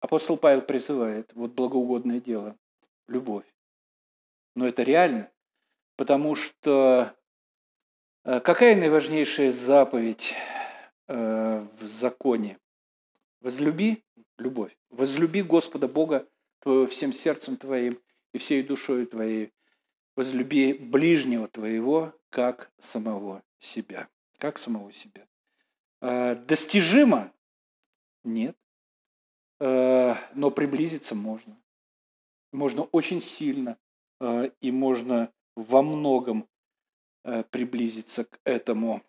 Апостол 0.00 0.36
Павел 0.36 0.62
призывает, 0.62 1.32
вот 1.34 1.52
благоугодное 1.52 2.20
дело, 2.20 2.56
любовь. 3.08 3.44
Но 4.54 4.66
это 4.66 4.82
реально, 4.82 5.30
потому 5.96 6.34
что 6.34 7.14
Э, 8.26 8.40
какая 8.40 8.74
наиважнейшая 8.74 9.52
заповедь 9.52 10.34
э, 11.06 11.64
в 11.78 11.86
законе? 11.86 12.58
Возлюби 13.40 14.02
любовь. 14.36 14.76
Возлюби 14.90 15.42
Господа 15.42 15.86
Бога 15.86 16.26
всем 16.88 17.12
сердцем 17.12 17.56
твоим 17.56 17.98
и 18.32 18.38
всей 18.38 18.62
душой 18.62 19.06
твоей. 19.06 19.52
Возлюби 20.16 20.72
ближнего 20.72 21.46
твоего, 21.46 22.12
как 22.30 22.70
самого 22.78 23.42
себя. 23.58 24.08
Как 24.38 24.58
самого 24.58 24.92
себя. 24.92 25.26
Э, 26.00 26.34
достижимо? 26.34 27.32
Нет. 28.24 28.56
Но 29.58 30.50
приблизиться 30.50 31.14
можно. 31.14 31.56
Можно 32.52 32.82
очень 32.82 33.22
сильно 33.22 33.78
и 34.60 34.70
можно 34.70 35.32
во 35.54 35.80
многом 35.80 36.46
приблизиться 37.50 38.24
к 38.24 38.38
этому. 38.44 39.02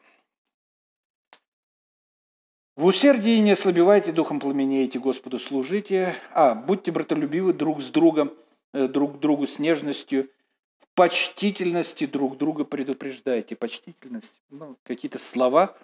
В 2.78 2.86
усердии 2.86 3.40
не 3.40 3.54
ослабевайте, 3.54 4.12
духом 4.12 4.40
пламенеете, 4.40 5.00
Господу 5.00 5.40
служите. 5.40 6.14
А, 6.32 6.54
будьте 6.54 6.92
братолюбивы 6.92 7.52
друг 7.52 7.82
с 7.82 7.88
другом, 7.88 8.32
э, 8.72 8.88
друг 8.88 9.20
другу 9.20 9.48
с 9.48 9.58
нежностью, 9.58 10.30
в 10.78 10.88
почтительности 10.94 12.06
друг 12.06 12.38
друга 12.38 12.66
предупреждайте. 12.66 13.56
Почтительность, 13.56 14.40
ну, 14.52 14.78
какие-то 14.84 15.18
слова, 15.18 15.76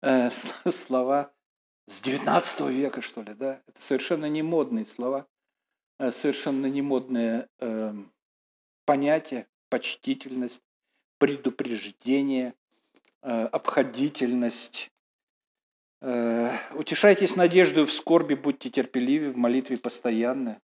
э, 0.00 0.30
слова 0.70 1.30
с 1.86 2.00
19 2.00 2.70
века, 2.70 3.02
что 3.02 3.20
ли, 3.20 3.34
да? 3.34 3.60
Это 3.68 3.82
совершенно 3.82 4.24
не 4.24 4.40
модные 4.40 4.86
слова, 4.86 5.26
э, 5.98 6.10
совершенно 6.10 6.64
не 6.64 6.80
модное 6.80 7.50
э, 7.58 7.92
понятие, 8.86 9.46
почтительность, 9.68 10.62
предупреждение, 11.18 12.54
э, 13.20 13.42
обходительность. 13.52 14.90
Э, 16.02 16.56
утешайтесь 16.74 17.36
надеждой 17.36 17.84
в 17.84 17.92
скорби, 17.92 18.34
будьте 18.34 18.70
терпеливы, 18.70 19.30
в 19.30 19.36
молитве 19.36 19.76
постоянно. 19.76 20.60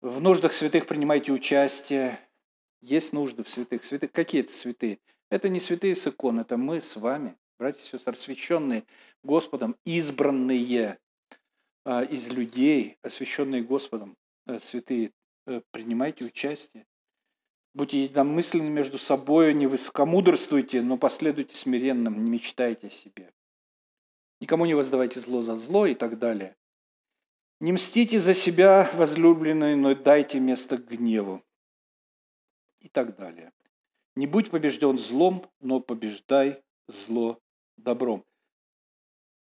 В 0.00 0.20
нуждах 0.20 0.52
святых 0.52 0.86
принимайте 0.86 1.32
участие. 1.32 2.20
Есть 2.82 3.12
нужды 3.12 3.42
в 3.42 3.48
святых. 3.48 3.84
Святых 3.84 4.12
какие 4.12 4.42
это 4.42 4.52
святые? 4.52 4.98
Это 5.30 5.48
не 5.48 5.60
святые 5.60 5.96
с 5.96 6.06
икон, 6.06 6.40
это 6.40 6.56
мы 6.56 6.80
с 6.80 6.96
вами, 6.96 7.36
братья 7.58 7.80
и 7.80 7.84
сестры, 7.84 8.14
освященные 8.14 8.84
Господом, 9.22 9.76
избранные 9.84 10.98
э, 11.84 12.06
из 12.06 12.28
людей, 12.28 12.98
освященные 13.02 13.62
Господом, 13.62 14.16
святые. 14.60 15.12
Принимайте 15.70 16.26
участие. 16.26 16.86
Будьте 17.72 18.02
единомысленны 18.02 18.68
между 18.68 18.98
собой, 18.98 19.54
не 19.54 19.66
высокомудрствуйте, 19.66 20.82
но 20.82 20.98
последуйте 20.98 21.56
смиренным, 21.56 22.22
не 22.22 22.30
мечтайте 22.30 22.88
о 22.88 22.90
себе. 22.90 23.32
Никому 24.40 24.66
не 24.66 24.74
воздавайте 24.74 25.20
зло 25.20 25.40
за 25.40 25.56
зло 25.56 25.86
и 25.86 25.94
так 25.94 26.18
далее. 26.18 26.56
Не 27.60 27.72
мстите 27.72 28.20
за 28.20 28.34
себя, 28.34 28.90
возлюбленные, 28.94 29.74
но 29.74 29.94
дайте 29.94 30.38
место 30.38 30.76
гневу. 30.76 31.42
И 32.80 32.88
так 32.88 33.16
далее. 33.16 33.52
Не 34.14 34.26
будь 34.26 34.50
побежден 34.50 34.98
злом, 34.98 35.44
но 35.60 35.80
побеждай 35.80 36.62
зло 36.86 37.40
добром. 37.76 38.24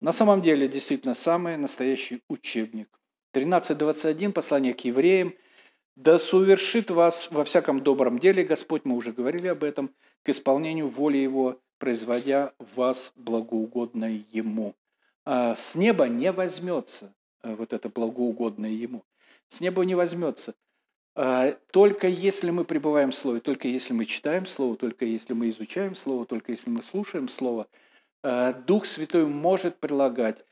На 0.01 0.13
самом 0.13 0.43
деле, 0.43 0.69
действительно, 0.69 1.15
самый 1.15 1.57
настоящий 1.57 2.23
учебник. 2.29 2.89
13.21, 3.33 4.33
послание 4.33 4.75
к 4.75 4.81
евреям– 4.81 5.35
да 5.97 6.19
совершит 6.19 6.91
вас 6.91 7.31
во 7.31 7.45
всяком 7.45 7.81
добром 7.81 8.19
деле, 8.19 8.43
Господь, 8.43 8.85
мы 8.85 8.97
уже 8.97 9.13
говорили 9.13 9.47
об 9.47 9.63
этом, 9.63 9.95
к 10.25 10.29
исполнению 10.29 10.89
воли 10.89 11.19
Его, 11.19 11.61
производя 11.79 12.53
вас 12.59 13.13
благоугодное 13.15 14.25
Ему. 14.33 14.75
А 15.25 15.55
с 15.57 15.75
неба 15.75 16.09
не 16.09 16.33
возьмется 16.33 17.15
э, 17.43 17.55
вот 17.55 17.73
это 17.73 17.89
благоугодное 17.89 18.71
Ему. 18.71 19.05
С 19.49 19.61
неба 19.61 19.85
не 19.85 19.95
возьмется. 19.95 20.55
А 21.17 21.53
только 21.71 22.09
если 22.09 22.51
мы 22.51 22.65
пребываем 22.65 23.13
в 23.13 23.15
Слове, 23.15 23.41
только 23.41 23.69
если 23.69 23.93
мы 23.93 24.05
читаем 24.05 24.47
Слово, 24.47 24.77
только 24.77 25.05
если 25.05 25.33
мы 25.33 25.49
изучаем 25.51 25.95
Слово, 25.95 26.27
только 26.27 26.53
если 26.53 26.71
мы 26.71 26.83
слушаем 26.83 27.29
Слово, 27.29 27.69
Дух 28.67 28.87
Святой 28.87 29.27
может 29.27 29.77
прилагать 29.77 30.45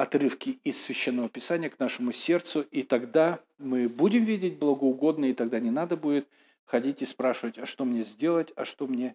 отрывки 0.00 0.58
из 0.64 0.80
Священного 0.80 1.28
Писания 1.28 1.68
к 1.68 1.78
нашему 1.78 2.12
сердцу, 2.12 2.62
и 2.70 2.82
тогда 2.82 3.40
мы 3.58 3.86
будем 3.86 4.24
видеть 4.24 4.58
благоугодно, 4.58 5.26
и 5.26 5.34
тогда 5.34 5.60
не 5.60 5.70
надо 5.70 5.96
будет 5.96 6.26
ходить 6.64 7.02
и 7.02 7.06
спрашивать, 7.06 7.58
а 7.58 7.66
что 7.66 7.84
мне 7.84 8.02
сделать, 8.04 8.50
а 8.56 8.64
что 8.64 8.86
мне 8.86 9.14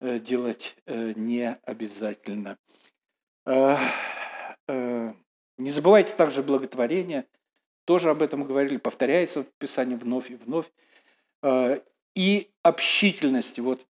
э, 0.00 0.20
делать 0.20 0.76
э, 0.86 1.12
не 1.16 1.54
обязательно. 1.64 2.56
Э, 3.44 3.76
э, 4.68 5.12
не 5.58 5.70
забывайте 5.70 6.14
также 6.14 6.42
благотворение. 6.42 7.26
Тоже 7.84 8.10
об 8.10 8.22
этом 8.22 8.44
говорили, 8.44 8.76
повторяется 8.76 9.42
в 9.42 9.50
Писании 9.58 9.96
вновь 9.96 10.30
и 10.30 10.36
вновь. 10.36 10.70
Э, 11.42 11.80
и 12.14 12.50
общительности. 12.62 13.60
Вот 13.60 13.86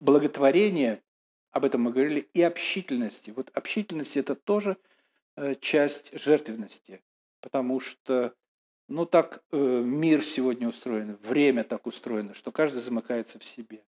благотворение, 0.00 1.02
об 1.50 1.64
этом 1.64 1.82
мы 1.82 1.92
говорили, 1.92 2.28
и 2.34 2.42
общительности. 2.42 3.30
Вот 3.30 3.50
общительность– 3.54 4.16
это 4.18 4.34
тоже 4.34 4.76
часть 5.60 6.10
жертвенности, 6.12 7.00
потому 7.40 7.80
что 7.80 8.34
ну 8.86 9.06
так 9.06 9.42
мир 9.50 10.22
сегодня 10.22 10.68
устроен, 10.68 11.16
время 11.22 11.64
так 11.64 11.86
устроено, 11.86 12.34
что 12.34 12.52
каждый 12.52 12.82
замыкается 12.82 13.38
в 13.38 13.44
себе. 13.44 13.82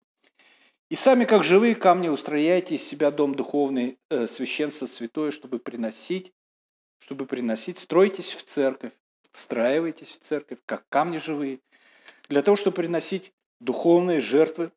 И 0.89 0.95
сами, 0.95 1.25
как 1.25 1.43
живые 1.43 1.75
камни, 1.75 2.09
устрояйте 2.09 2.77
из 2.77 2.87
себя 2.87 3.11
дом 3.11 3.35
духовный, 3.35 3.99
э, 4.09 4.29
священство 4.29 4.87
святое, 4.87 5.33
чтобы 5.33 5.59
приносить, 5.59 6.33
чтобы 7.01 7.27
приносить, 7.27 7.79
стройтесь 7.79 8.33
в 8.33 8.45
церковь, 8.45 8.93
встраивайтесь 9.33 10.09
в 10.09 10.21
церковь, 10.21 10.59
как 10.65 10.89
камни 10.89 11.19
живые, 11.19 11.59
для 12.29 12.43
того, 12.43 12.57
чтобы 12.57 12.77
приносить 12.77 13.33
духовные 13.61 14.21
жертвы, 14.21 14.71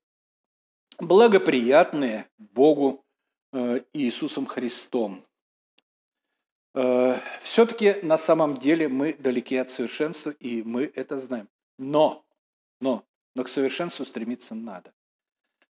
благоприятные 0.97 2.27
Богу 2.39 3.05
э, 3.53 3.81
Иисусом 3.93 4.47
Христом. 4.47 5.23
Э, 6.73 7.19
Все-таки 7.43 7.97
на 8.01 8.17
самом 8.17 8.57
деле 8.57 8.87
мы 8.87 9.13
далеки 9.13 9.57
от 9.57 9.69
совершенства, 9.69 10.31
и 10.31 10.63
мы 10.63 10.91
это 10.95 11.19
знаем. 11.19 11.47
Но, 11.77 12.25
но, 12.81 13.05
но 13.35 13.43
к 13.43 13.49
совершенству 13.49 14.05
стремиться 14.05 14.55
надо. 14.55 14.91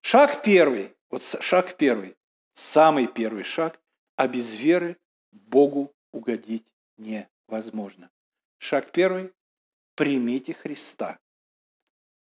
Шаг 0.03 0.43
первый, 0.43 0.95
вот 1.11 1.23
шаг 1.23 1.77
первый, 1.77 2.17
самый 2.55 3.07
первый 3.07 3.45
шаг, 3.45 3.81
а 4.17 4.29
без 4.29 4.57
веры 4.57 4.97
Богу 5.33 5.95
угодить 6.13 6.67
невозможно. 6.97 8.11
Шаг 8.59 8.93
первый– 8.93 9.33
примите 9.95 10.55
Христа 10.55 11.19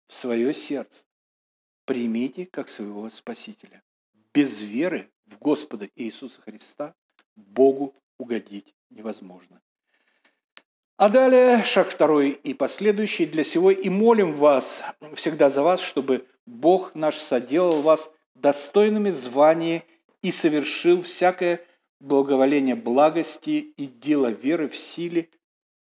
в 0.08 0.14
свое 0.14 0.54
сердце. 0.54 1.06
Примите 1.86 2.46
как 2.46 2.68
своего 2.68 3.10
Спасителя. 3.10 3.84
Без 4.34 4.62
веры 4.62 5.12
в 5.26 5.38
Господа 5.40 5.90
Иисуса 5.96 6.42
Христа 6.42 6.96
Богу 7.36 7.96
угодить 8.18 8.74
невозможно. 8.90 9.62
А 11.02 11.10
далее 11.10 11.64
шаг 11.64 11.90
второй 11.90 12.30
и 12.30 12.54
последующий 12.54 13.26
для 13.26 13.44
сего 13.44 13.72
и 13.72 13.90
молим 13.90 14.36
вас 14.36 14.84
всегда 15.16 15.50
за 15.50 15.64
вас, 15.64 15.82
чтобы 15.82 16.28
Бог 16.46 16.94
наш 16.94 17.16
соделал 17.16 17.82
вас 17.82 18.12
достойными 18.36 19.10
звания 19.10 19.84
и 20.22 20.32
совершил 20.32 21.02
всякое 21.02 21.66
благоволение 22.00 22.76
благости 22.76 23.74
и 23.78 23.88
дело 23.88 24.28
веры 24.28 24.70
в 24.70 24.78
силе, 24.78 25.30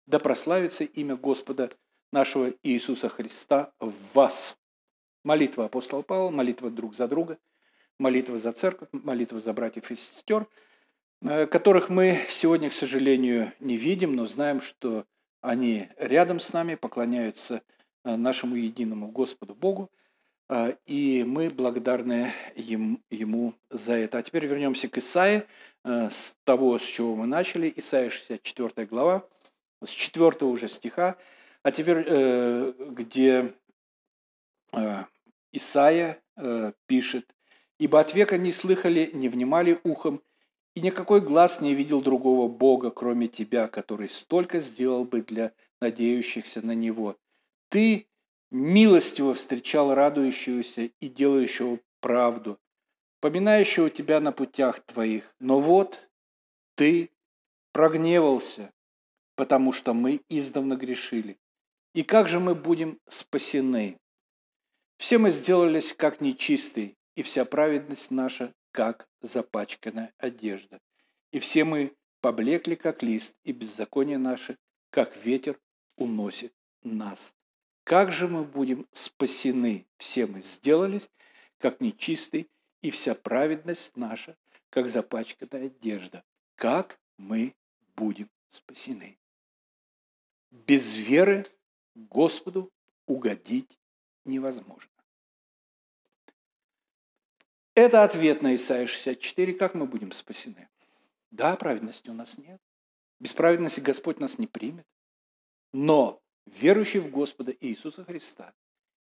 да 0.07 0.21
прославится 0.21 0.85
имя 0.85 1.17
Господа 1.17 1.69
нашего 2.13 2.55
Иисуса 2.63 3.09
Христа 3.09 3.73
в 3.81 3.93
вас. 4.15 4.57
Молитва 5.25 5.65
апостола 5.65 6.03
Павла, 6.03 6.31
молитва 6.31 6.71
друг 6.71 6.95
за 6.95 7.09
друга, 7.09 7.39
молитва 7.99 8.37
за 8.37 8.53
церковь, 8.53 8.89
молитва 8.93 9.41
за 9.41 9.53
братьев 9.53 9.91
и 9.91 9.97
сестер, 9.97 10.47
которых 11.23 11.89
мы 11.89 12.21
сегодня, 12.29 12.71
к 12.71 12.73
сожалению, 12.73 13.53
не 13.61 13.77
видим, 13.77 14.15
но 14.15 14.27
знаем, 14.27 14.61
что 14.61 15.05
они 15.41 15.89
рядом 15.99 16.41
с 16.41 16.53
нами, 16.53 16.75
поклоняются 16.75 17.63
э, 18.05 18.17
нашему 18.17 18.57
единому 18.57 19.09
Господу 19.09 19.55
Богу– 19.55 19.91
а, 20.51 20.75
и 20.87 21.25
мы 21.25 21.51
благодарны 21.51 22.33
ему 22.57 23.55
за 23.71 23.95
это. 23.95 24.19
А 24.19 24.23
теперь 24.23 24.47
вернемся 24.47 24.89
к 24.89 24.97
Исаии, 24.97 25.47
э, 25.85 26.09
с 26.11 26.35
того, 26.45 26.79
с 26.79 26.83
чего 26.83 27.15
мы 27.15 27.27
начали. 27.27 27.73
Исаия 27.77 28.09
64 28.09 28.87
глава, 28.87 29.29
с 29.85 29.91
4 29.91 30.47
уже 30.47 30.69
стиха. 30.69 31.17
А 31.63 31.71
теперь, 31.71 32.03
э, 32.07 32.73
где 32.79 33.53
э, 34.73 35.05
Исаия 35.53 36.23
пишет, 36.87 37.35
«Ибо 37.81 37.99
от 37.99 38.15
века 38.15 38.39
не 38.39 38.53
слыхали, 38.53 39.11
не 39.13 39.29
внимали 39.29 39.81
ухом, 39.83 40.23
и 40.79 40.81
никакой 40.81 41.21
глаз 41.21 41.61
не 41.61 41.75
видел 41.75 42.01
другого 42.01 42.47
Бога, 42.47 42.93
кроме 42.93 43.27
Тебя, 43.27 43.67
который 43.67 44.09
столько 44.09 44.61
сделал 44.61 45.05
бы 45.05 45.23
для 45.23 45.53
надеющихся 45.81 46.65
на 46.65 46.71
Него. 46.71 47.17
Ты 47.69 48.07
милостиво 48.53 49.35
встречал 49.35 49.93
радующегося 49.93 50.91
и 51.01 51.09
делающего 51.09 51.81
правду, 51.99 52.61
поминающего 53.21 53.91
тебя 53.91 54.21
на 54.21 54.31
путях 54.31 54.79
твоих. 54.79 55.35
Но 55.41 55.59
вот 55.59 56.09
ты 56.77 57.11
прогневался, 57.73 58.73
потому 59.35 59.73
что 59.73 59.95
мы 59.95 60.21
издавна 60.29 60.77
грешили. 60.77 61.41
И 61.93 62.05
как 62.05 62.29
же 62.29 62.39
мы 62.39 62.55
будем 62.55 63.01
спасены? 63.09 63.99
Все 64.97 65.19
мы 65.19 65.33
сделались 65.33 65.93
как 65.93 66.21
нечистые, 66.21 66.95
и 67.17 67.25
вся 67.25 67.45
праведность 67.45 68.13
наша, 68.13 68.55
как 68.79 69.09
запачканная 69.23 70.15
одежда. 70.19 70.81
И 71.33 71.41
все 71.41 71.65
мы 71.65 71.97
поблекли, 72.21 72.77
как 72.77 73.03
лист, 73.03 73.35
и 73.43 73.51
беззаконие 73.51 74.19
наше, 74.19 74.57
как 74.91 75.17
ветер, 75.17 75.59
уносит 75.97 76.55
нас. 76.85 77.35
Как 77.83 78.13
же 78.13 78.29
мы 78.29 78.45
будем 78.45 78.87
спасены? 78.93 79.89
Все 79.97 80.27
мы 80.27 80.43
сделались, 80.43 81.11
как 81.59 81.81
нечистый, 81.81 82.49
и 82.81 82.93
вся 82.93 83.17
праведность 83.17 83.97
наша, 83.97 84.37
как 84.71 84.89
запачканная 84.89 85.67
одежда. 85.67 86.23
Как 86.55 87.01
мы 87.17 87.57
будем 87.97 88.31
спасены? 88.49 89.19
Без 90.53 90.95
веры 90.95 91.47
Господу 91.97 92.71
угодить 93.07 93.77
невозможно. 94.25 94.98
Это 97.79 98.03
ответ 98.03 98.43
на 98.43 98.57
Исаия 98.57 98.89
64. 98.89 99.55
Как 99.55 99.75
мы 99.75 99.87
будем 99.87 100.11
спасены? 100.11 100.69
Да, 101.31 101.55
праведности 101.55 102.11
у 102.11 102.13
нас 102.13 102.37
нет. 102.37 102.61
Без 103.21 103.33
праведности 103.33 103.79
Господь 103.79 104.19
нас 104.19 104.37
не 104.37 104.49
примет. 104.49 104.85
Но 105.73 106.21
верующий 106.47 106.99
в 106.99 107.09
Господа 107.09 107.55
Иисуса 107.61 108.03
Христа, 108.03 108.53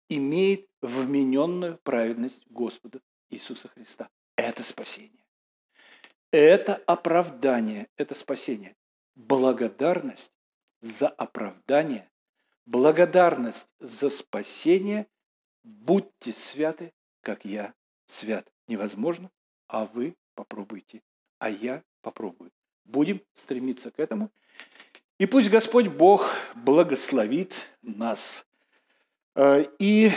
имеет 0.08 0.70
вмененную 0.80 1.80
праведность 1.82 2.46
Господа 2.46 3.02
Иисуса 3.28 3.68
Христа. 3.68 4.08
Это 4.36 4.62
спасение. 4.62 5.26
Это 6.30 6.76
оправдание, 6.76 7.88
это 7.98 8.14
спасение. 8.14 8.74
Благодарность 9.16 10.32
за 10.80 11.08
оправдание, 11.08 12.10
благодарность 12.64 13.68
за 13.80 14.08
спасение. 14.08 15.08
Будьте 15.62 16.32
святы, 16.32 16.94
как 17.20 17.44
я 17.44 17.74
свят. 18.12 18.46
Невозможно, 18.68 19.30
а 19.68 19.86
вы 19.86 20.16
попробуйте, 20.34 21.02
а 21.38 21.50
я 21.50 21.82
попробую. 22.02 22.52
Будем 22.84 23.22
стремиться 23.32 23.90
к 23.90 23.98
этому. 23.98 24.30
И 25.18 25.26
пусть 25.26 25.50
Господь 25.50 25.88
Бог 25.88 26.34
благословит 26.54 27.68
нас. 27.82 28.44
Э, 29.34 29.64
и 29.78 30.10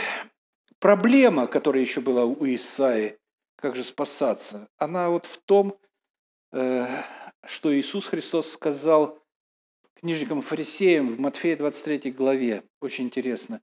проблема, 0.78 1.46
которая 1.46 1.82
еще 1.82 2.00
была 2.00 2.24
у 2.24 2.44
Исаи, 2.46 3.18
как 3.56 3.76
же 3.76 3.84
спасаться, 3.84 4.68
она 4.76 5.08
вот 5.10 5.26
в 5.26 5.38
том, 5.38 5.78
э, 6.52 6.86
что 7.44 7.74
Иисус 7.74 8.06
Христос 8.06 8.52
сказал 8.52 9.22
книжникам 9.94 10.42
фарисеям 10.42 11.14
в 11.14 11.20
Матфея 11.20 11.56
23 11.56 12.10
главе, 12.12 12.62
очень 12.80 13.04
интересно, 13.04 13.62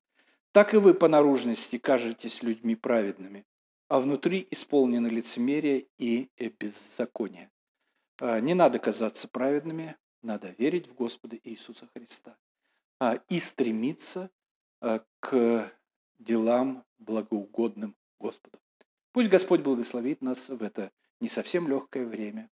«Так 0.52 0.74
и 0.74 0.78
вы 0.78 0.94
по 0.94 1.08
наружности 1.08 1.78
кажетесь 1.78 2.44
людьми 2.44 2.76
праведными, 2.76 3.46
а 3.94 4.00
внутри 4.00 4.48
исполнены 4.50 5.06
лицемерие 5.06 5.86
и 6.00 6.28
беззаконие». 6.60 7.52
Э, 8.20 8.40
не 8.40 8.56
надо 8.56 8.80
казаться 8.80 9.28
праведными, 9.28 9.96
надо 10.24 10.50
верить 10.58 10.88
в 10.88 10.96
Господа 10.96 11.38
Иисуса 11.44 11.88
Христа 11.94 12.36
а, 13.00 13.22
и 13.30 13.40
стремиться 13.40 14.32
а, 14.82 15.06
к 15.20 15.72
делам 16.18 16.84
благоугодным 16.98 17.96
Господу. 18.18 18.58
Пусть 19.12 19.30
Господь 19.30 19.62
благословит 19.62 20.24
нас 20.24 20.50
в 20.50 20.64
это 20.64 20.92
не 21.20 21.30
совсем 21.30 21.68
легкое 21.68 22.08
время. 22.08 22.50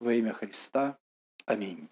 Во 0.00 0.12
имя 0.12 0.34
Христа. 0.34 0.98
Аминь. 1.46 1.88